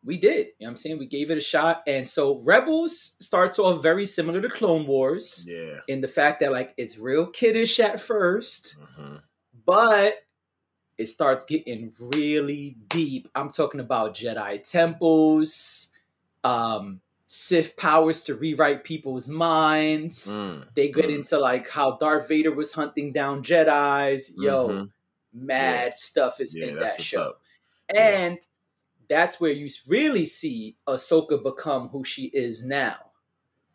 [0.04, 0.36] we did.
[0.36, 0.98] You know what I'm saying?
[0.98, 1.82] We gave it a shot.
[1.86, 5.46] And so Rebels starts off very similar to Clone Wars.
[5.48, 5.78] Yeah.
[5.88, 9.16] In the fact that like it's real kiddish at 1st mm-hmm.
[9.64, 10.18] but
[10.98, 13.28] it starts getting really deep.
[13.34, 15.92] I'm talking about Jedi temples,
[16.44, 20.36] um, Sith powers to rewrite people's minds.
[20.36, 21.16] Mm, they get mm.
[21.16, 24.32] into like how Darth Vader was hunting down Jedi's.
[24.36, 24.84] Yo, mm-hmm.
[25.34, 25.90] Mad yeah.
[25.92, 27.34] stuff is yeah, in that show.
[27.94, 28.38] And
[29.08, 32.96] that's where you really see Ahsoka become who she is now.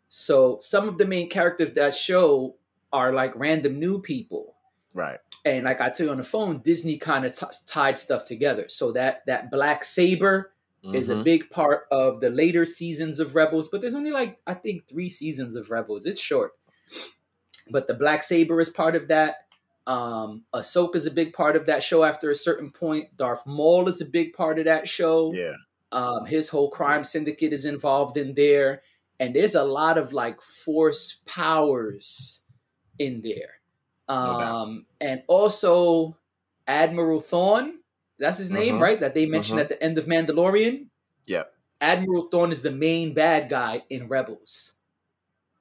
[0.08, 2.56] So some of the main characters that show
[2.92, 4.56] are like random new people.
[4.92, 5.18] Right.
[5.44, 8.64] And like I tell you on the phone, Disney kind of t- tied stuff together.
[8.68, 10.52] So that that black saber
[10.84, 10.96] mm-hmm.
[10.96, 11.22] is a mm-hmm.
[11.22, 15.08] big part of the later seasons of Rebels, but there's only like I think 3
[15.08, 16.06] seasons of Rebels.
[16.06, 16.52] It's short.
[17.70, 19.46] But the black saber is part of that.
[19.86, 23.16] Um Ahsoka's a big part of that show after a certain point.
[23.16, 25.32] Darth Maul is a big part of that show.
[25.34, 25.54] Yeah.
[25.92, 28.82] Um his whole crime syndicate is involved in there
[29.20, 32.44] and there's a lot of like force powers
[32.98, 33.60] in there.
[34.08, 36.16] Um, no and also
[36.66, 37.78] Admiral Thrawn,
[38.18, 38.84] that's his name, uh-huh.
[38.84, 39.00] right?
[39.00, 39.64] That they mentioned uh-huh.
[39.64, 40.86] at the end of Mandalorian.
[41.26, 41.44] Yeah.
[41.80, 44.76] Admiral Thrawn is the main bad guy in Rebels.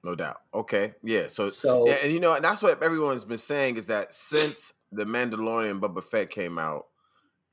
[0.03, 0.41] No doubt.
[0.53, 0.93] Okay.
[1.03, 1.27] Yeah.
[1.27, 4.73] So, so yeah, and you know, and that's what everyone's been saying is that since
[4.91, 6.87] the Mandalorian Boba Fett came out,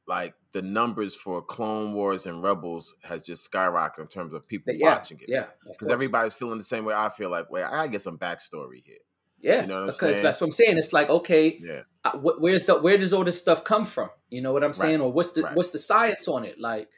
[0.06, 4.72] like the numbers for Clone Wars and Rebels has just skyrocketed in terms of people
[4.74, 5.28] yeah, watching it.
[5.28, 7.30] Yeah, because everybody's feeling the same way I feel.
[7.30, 8.98] Like, wait, I gotta get some backstory here.
[9.40, 10.22] Yeah, you know because saying?
[10.22, 10.78] that's what I'm saying.
[10.78, 14.10] It's like, okay, yeah, uh, where's the where does all this stuff come from?
[14.30, 15.00] You know what I'm saying?
[15.00, 15.06] Right.
[15.06, 15.54] Or what's the right.
[15.54, 16.60] what's the science on it?
[16.60, 16.88] Like,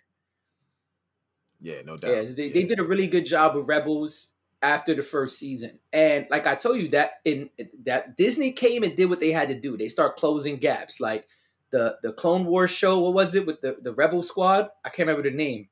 [1.60, 2.10] yeah, no doubt.
[2.10, 2.52] Yeah, they, yeah.
[2.52, 6.54] they did a really good job with Rebels after the first season, and like I
[6.54, 7.50] told you that in
[7.84, 9.76] that Disney came and did what they had to do.
[9.76, 11.26] They start closing gaps, like
[11.70, 12.98] the the Clone Wars show.
[12.98, 14.68] What was it with the the Rebel Squad?
[14.84, 15.68] I can't remember the name.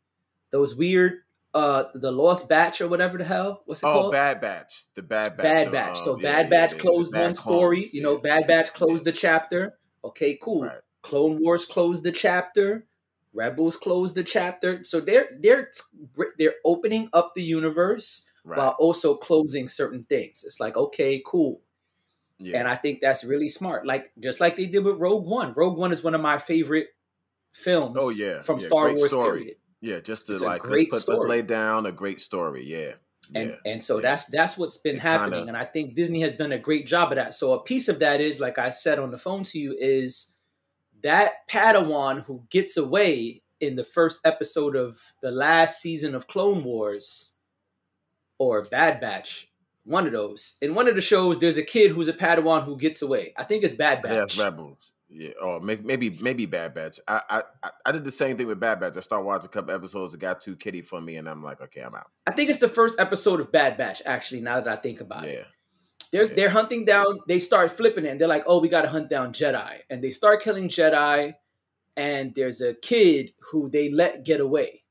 [0.51, 1.20] Those weird
[1.55, 3.62] uh the Lost Batch or whatever the hell.
[3.66, 4.12] What's it oh, called?
[4.12, 4.87] Bad Batch.
[4.95, 5.45] The Bad Batch.
[5.45, 5.99] Bad Batch.
[5.99, 7.89] so yeah, Bad Batch yeah, closed one story.
[7.93, 9.78] you know, Bad Batch closed the chapter.
[10.05, 10.62] Okay, cool.
[10.64, 10.80] Right.
[11.03, 12.87] Clone Wars closed the chapter.
[13.37, 14.82] Rebels closed the chapter.
[14.82, 15.70] So they're they're
[16.39, 18.59] they're opening up the universe right.
[18.59, 20.44] while also closing certain things.
[20.44, 21.61] It's like okay, cool.
[22.38, 22.59] Yeah.
[22.59, 23.86] And I think that's really smart.
[23.86, 25.53] Like just like they did with Rogue One.
[25.55, 26.88] Rogue One is one of my favorite
[27.53, 27.97] films.
[28.01, 29.09] Oh yeah, from yeah, Star Wars.
[29.09, 29.38] Story.
[29.38, 29.57] Period.
[29.80, 32.64] Yeah, just to it's like let's, put, let's lay down a great story.
[32.64, 32.92] Yeah.
[33.34, 34.03] And yeah, and so yeah.
[34.03, 35.49] that's that's what's been it happening, kinda...
[35.49, 37.34] and I think Disney has done a great job of that.
[37.34, 40.32] So a piece of that is, like I said on the phone to you, is
[41.03, 46.62] that Padawan who gets away in the first episode of the last season of Clone
[46.62, 47.36] Wars
[48.39, 49.49] or Bad Batch
[49.87, 50.57] one of those.
[50.61, 53.32] In one of the shows, there's a kid who's a Padawan who gets away.
[53.37, 54.37] I think it's Bad Batch.
[54.37, 54.93] Yeah, Rebels.
[55.09, 56.99] Yeah, or maybe maybe Bad Batch.
[57.07, 58.97] I, I I did the same thing with Bad Batch.
[58.97, 60.12] I started watching a couple episodes.
[60.12, 62.11] It got too kitty for me, and I'm like, okay, I'm out.
[62.26, 64.03] I think it's the first episode of Bad Batch.
[64.05, 65.30] Actually, now that I think about yeah.
[65.30, 65.47] it,
[66.11, 66.37] there's yeah.
[66.37, 67.20] they're hunting down.
[67.28, 68.09] They start flipping it.
[68.09, 71.34] and They're like, oh, we got to hunt down Jedi, and they start killing Jedi.
[71.99, 74.82] And there's a kid who they let get away.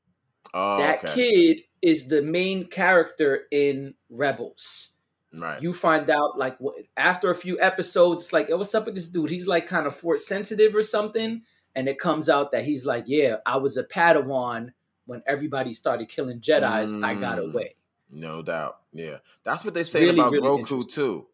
[0.54, 1.14] Oh, that okay.
[1.14, 4.94] kid is the main character in Rebels.
[5.32, 5.62] Right.
[5.62, 6.58] You find out like
[6.96, 9.30] after a few episodes, it's like, what's up with this dude?
[9.30, 11.42] He's like kind of force sensitive or something,
[11.76, 14.70] and it comes out that he's like, yeah, I was a Padawan
[15.04, 16.92] when everybody started killing Jedi's.
[16.92, 17.52] Mm, I got mm.
[17.52, 17.76] away.
[18.10, 18.78] No doubt.
[18.92, 21.28] Yeah, that's what they say really, about really Grogu too.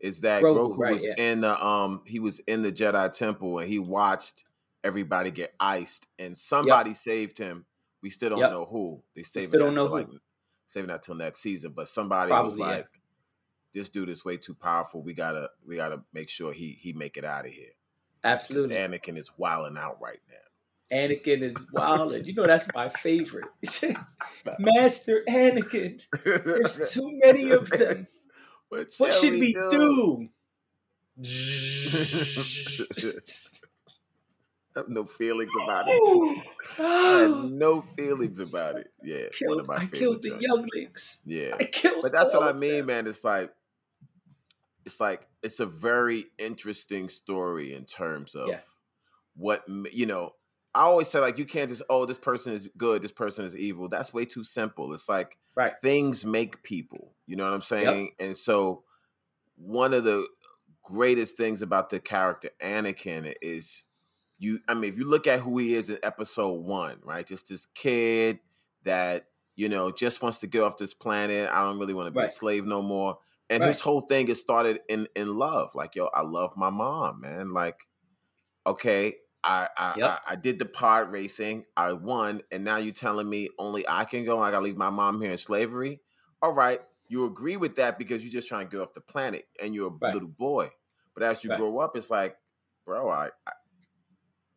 [0.00, 1.14] Is that Grogu, Grogu right, was yeah.
[1.18, 4.44] in the um he was in the Jedi temple and he watched
[4.82, 6.96] everybody get iced and somebody yep.
[6.96, 7.66] saved him.
[8.02, 8.50] We still don't yep.
[8.50, 9.02] know who.
[9.14, 9.96] They saved still don't know who.
[9.96, 10.08] Like,
[10.66, 12.88] saving that till next season, but somebody Probably, was like.
[12.92, 12.98] Yeah
[13.72, 15.02] this dude is way too powerful.
[15.02, 17.70] We gotta we gotta make sure he he make it out of here.
[18.24, 18.76] Absolutely.
[18.76, 20.96] Anakin is wilding out right now.
[20.96, 22.24] Anakin is wilding.
[22.24, 23.48] you know that's my favorite.
[24.58, 26.00] Master Anakin.
[26.24, 28.06] There's too many of them.
[28.68, 29.70] what, what should we do?
[29.70, 30.28] do?
[34.74, 36.44] I have no feelings about it.
[36.78, 38.90] I have no feelings about it.
[39.02, 41.20] Yeah, killed, I killed the younglings.
[41.24, 42.02] Yeah, I killed.
[42.02, 42.86] But that's what I mean, them.
[42.86, 43.06] man.
[43.06, 43.52] It's like
[44.84, 48.60] it's like it's a very interesting story in terms of yeah.
[49.36, 50.34] what you know.
[50.74, 53.56] I always say like you can't just oh this person is good, this person is
[53.56, 53.88] evil.
[53.88, 54.94] That's way too simple.
[54.94, 55.74] It's like right.
[55.82, 57.12] things make people.
[57.26, 58.12] You know what I'm saying?
[58.18, 58.28] Yep.
[58.28, 58.84] And so
[59.56, 60.26] one of the
[60.82, 63.82] greatest things about the character Anakin is
[64.42, 67.26] you I mean if you look at who he is in episode 1, right?
[67.26, 68.40] Just this kid
[68.84, 69.26] that
[69.56, 71.48] you know just wants to get off this planet.
[71.50, 72.26] I don't really want to be right.
[72.26, 73.18] a slave no more
[73.52, 73.68] and right.
[73.68, 75.74] his whole thing is started in in love.
[75.74, 77.52] Like, yo, I love my mom, man.
[77.52, 77.86] Like,
[78.66, 80.22] okay, I I, yep.
[80.26, 84.04] I, I did the pod racing, I won, and now you're telling me only I
[84.04, 84.40] can go.
[84.40, 86.00] I gotta leave my mom here in slavery.
[86.40, 89.46] All right, you agree with that because you're just trying to get off the planet,
[89.62, 90.14] and you're a right.
[90.14, 90.70] little boy.
[91.14, 92.36] But as you grow up, it's like,
[92.86, 93.52] bro, I, I,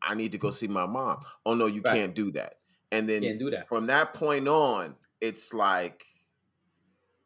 [0.06, 1.20] I need to go see my mom.
[1.46, 2.56] Oh no, you can't do that.
[2.92, 3.68] And then can't do that.
[3.68, 6.06] from that point on, it's like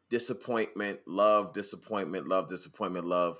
[0.08, 3.38] disappointment, love, disappointment, love, disappointment, love,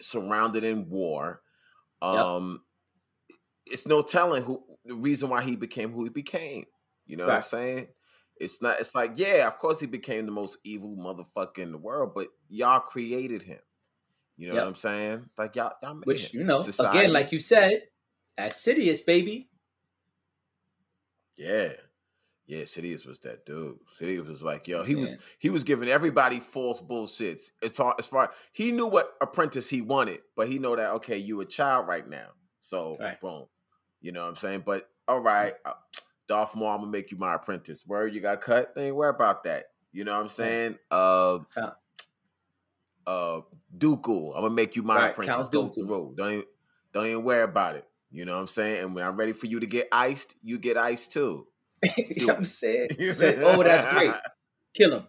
[0.00, 1.40] surrounded in war.
[2.02, 2.62] Um,
[3.28, 3.38] yep.
[3.66, 6.64] It's no telling who the reason why he became who he became.
[7.06, 7.36] You know right.
[7.36, 7.86] what I'm saying?
[8.36, 8.80] It's not.
[8.80, 12.28] It's like, yeah, of course he became the most evil motherfucker in the world, but
[12.48, 13.58] y'all created him.
[14.36, 14.62] You know yep.
[14.62, 15.30] what I'm saying?
[15.36, 16.98] Like y'all, y'all which you know, Society.
[16.98, 17.82] again, like you said,
[18.40, 19.48] as Sidious, baby.
[21.36, 21.72] Yeah,
[22.46, 23.78] yeah, Sidious was that dude.
[23.86, 27.50] Sidious was like, yo, he was he was giving everybody false bullshits.
[27.62, 31.16] It's all as far he knew what apprentice he wanted, but he know that okay,
[31.16, 32.26] you a child right now,
[32.58, 33.20] so right.
[33.20, 33.44] boom,
[34.00, 34.64] you know what I'm saying.
[34.66, 35.74] But all right, uh,
[36.26, 37.84] Darth Maul, I'm gonna make you my apprentice.
[37.86, 38.72] Where you got cut?
[38.76, 39.66] Ain't worry about that.
[39.92, 40.76] You know what I'm saying?
[40.90, 41.38] Uh,
[43.06, 43.40] uh,
[43.76, 45.36] Dooku, I'm gonna make you my right, apprentice.
[45.36, 46.14] Count Go through.
[46.16, 46.44] Don't even,
[46.92, 47.86] don't even worry about it.
[48.10, 48.84] You know what I'm saying?
[48.84, 51.46] And when I'm ready for you to get iced, you get iced too.
[51.96, 52.90] you know what I'm saying?
[53.12, 54.12] Said, oh, that's great.
[54.74, 55.06] Kill him.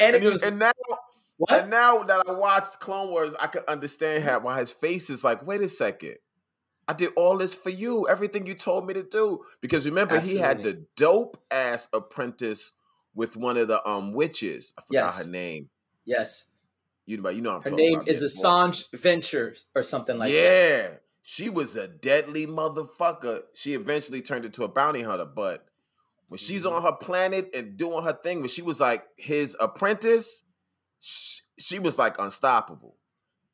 [0.00, 0.72] and, and, was, and now
[1.40, 1.52] what?
[1.52, 5.24] And now that I watched Clone Wars, I can understand how why his face is
[5.24, 6.16] like, wait a second.
[6.86, 9.44] I did all this for you, everything you told me to do.
[9.60, 10.38] Because remember, Absolutely.
[10.38, 12.72] he had the dope ass apprentice
[13.14, 14.74] with one of the um witches.
[14.76, 15.24] I forgot yes.
[15.24, 15.70] her name.
[16.04, 16.46] Yes.
[17.10, 20.40] You know, you know her name is Asajj Ventress or something like yeah.
[20.40, 20.90] that.
[20.90, 20.96] Yeah.
[21.22, 23.42] She was a deadly motherfucker.
[23.52, 25.66] She eventually turned into a bounty hunter, but
[26.28, 26.76] when she's mm-hmm.
[26.76, 30.44] on her planet and doing her thing, when she was like his apprentice,
[31.00, 32.96] she, she was like unstoppable.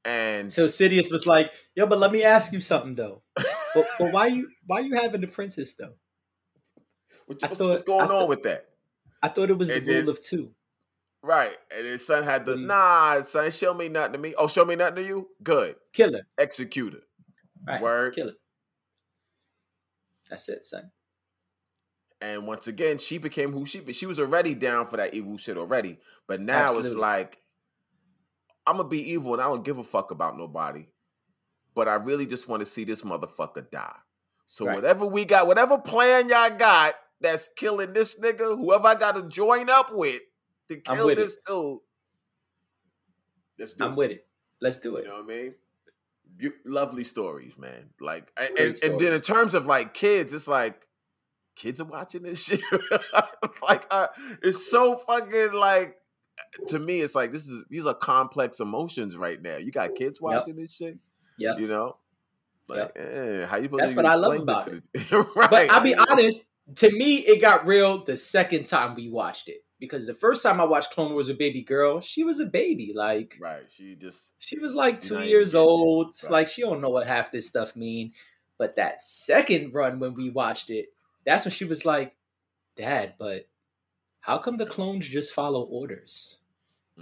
[0.05, 3.23] And so Sidious was like, "Yo, but let me ask you something though.
[3.35, 5.95] but, but, why you why you having the princess though?
[7.25, 8.67] What, what's, thought, what's, going on with that?
[9.23, 10.53] I thought it was and the then, rule of two.
[11.23, 12.67] Right, and his son had the mm.
[12.67, 13.51] nah, son.
[13.51, 14.35] Show me nothing to me.
[14.39, 15.29] Oh, show me nothing to you.
[15.43, 17.01] Good, killer, executor.
[17.67, 18.35] Right, word, killer.
[20.31, 20.91] That's it, son.
[22.21, 23.93] And once again, she became who she.
[23.93, 26.91] She was already down for that evil shit already, but now Absolutely.
[26.91, 27.39] it's like
[28.67, 30.87] I'm gonna be evil and I don't give a fuck about nobody.
[31.75, 33.97] But I really just want to see this motherfucker die.
[34.47, 34.77] So right.
[34.77, 39.29] whatever we got, whatever plan y'all got that's killing this nigga, whoever I got to
[39.29, 40.23] join up with
[40.69, 41.41] to kill this it.
[41.47, 41.79] dude,
[43.59, 43.97] let's do I'm it.
[43.97, 44.27] with it.
[44.61, 45.05] Let's do it.
[45.05, 45.55] You know what I mean?
[46.37, 47.91] Be- lovely stories, man.
[48.01, 50.87] Like, and, and, and, then in terms of like kids, it's like
[51.55, 52.61] kids are watching this shit.
[53.69, 54.09] like, uh,
[54.43, 55.97] it's so fucking like
[56.69, 59.57] to me, it's like this is these are complex emotions right now.
[59.57, 60.65] You got kids watching yep.
[60.65, 60.99] this shit.
[61.39, 61.97] Yeah, you know,
[62.69, 62.97] like yep.
[62.97, 63.69] eh, how you?
[63.69, 64.87] That's what I love about it.
[65.13, 65.51] right.
[65.51, 66.45] But I'll be honest.
[66.77, 70.61] To me, it got real the second time we watched it because the first time
[70.61, 72.93] I watched Clone Wars with baby girl, she was a baby.
[72.95, 73.69] Like, right?
[73.71, 76.15] She just she was like two years old.
[76.23, 76.33] Right.
[76.33, 78.13] Like, she don't know what half this stuff mean.
[78.59, 80.87] But that second run when we watched it,
[81.27, 82.17] that's when she was like,
[82.77, 83.49] "Dad, but
[84.21, 86.39] how come the clones just follow orders?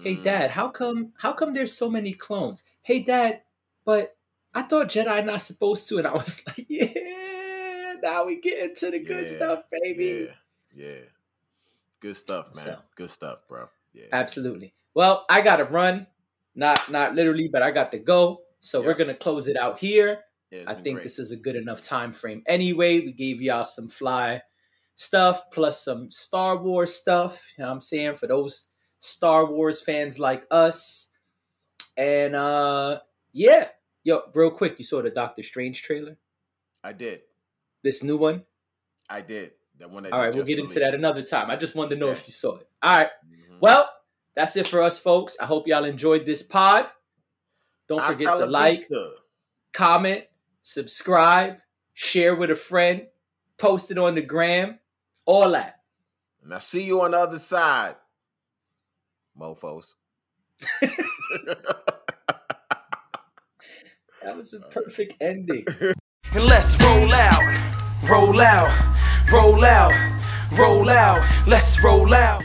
[0.03, 0.23] Hey mm.
[0.25, 2.65] dad, how come how come there's so many clones?
[2.83, 3.43] Hey dad,
[3.85, 4.17] but
[4.53, 8.91] I thought Jedi not supposed to, and I was like, yeah, now we get into
[8.91, 10.29] the good yeah, stuff, baby.
[10.75, 11.01] Yeah, yeah.
[12.05, 12.65] Good stuff, man.
[12.67, 13.67] So, good stuff, bro.
[13.95, 14.09] Yeah.
[14.13, 14.75] Absolutely.
[14.95, 16.07] Well, I gotta run.
[16.55, 18.43] Not not literally, but I got to go.
[18.61, 20.21] So we're gonna close it out here.
[20.51, 21.03] Yeah, I think great.
[21.05, 22.43] this is a good enough time frame.
[22.47, 24.43] Anyway, we gave y'all some fly
[24.97, 27.49] stuff plus some Star Wars stuff.
[27.57, 28.17] You know I'm saying?
[28.17, 31.11] For those Star Wars fans like us.
[31.97, 33.01] And uh
[33.33, 33.69] yeah.
[34.03, 36.19] Yo, real quick, you saw the Doctor Strange trailer?
[36.83, 37.23] I did.
[37.83, 38.43] This new one?
[39.09, 39.53] I did.
[39.79, 40.07] That one.
[40.07, 40.77] All right, we'll get released.
[40.77, 41.51] into that another time.
[41.51, 42.13] I just wanted to know yeah.
[42.13, 42.69] if you saw it.
[42.83, 43.09] All right.
[43.27, 43.57] mm-hmm.
[43.61, 43.89] Well,
[44.35, 45.37] that's it for us, folks.
[45.41, 46.87] I hope y'all enjoyed this pod.
[47.89, 49.11] Don't forget to like, vista.
[49.73, 50.25] comment,
[50.63, 51.59] subscribe,
[51.93, 53.07] share with a friend,
[53.59, 54.79] post it on the gram.
[55.27, 55.81] All that.
[56.43, 57.97] And I see you on the other side,
[59.39, 59.95] mofos.
[64.23, 65.65] that was a perfect ending.
[66.33, 68.94] And let's roll out, roll out,
[69.33, 69.93] roll out,
[70.59, 71.23] roll out.
[71.47, 72.43] Let's roll out.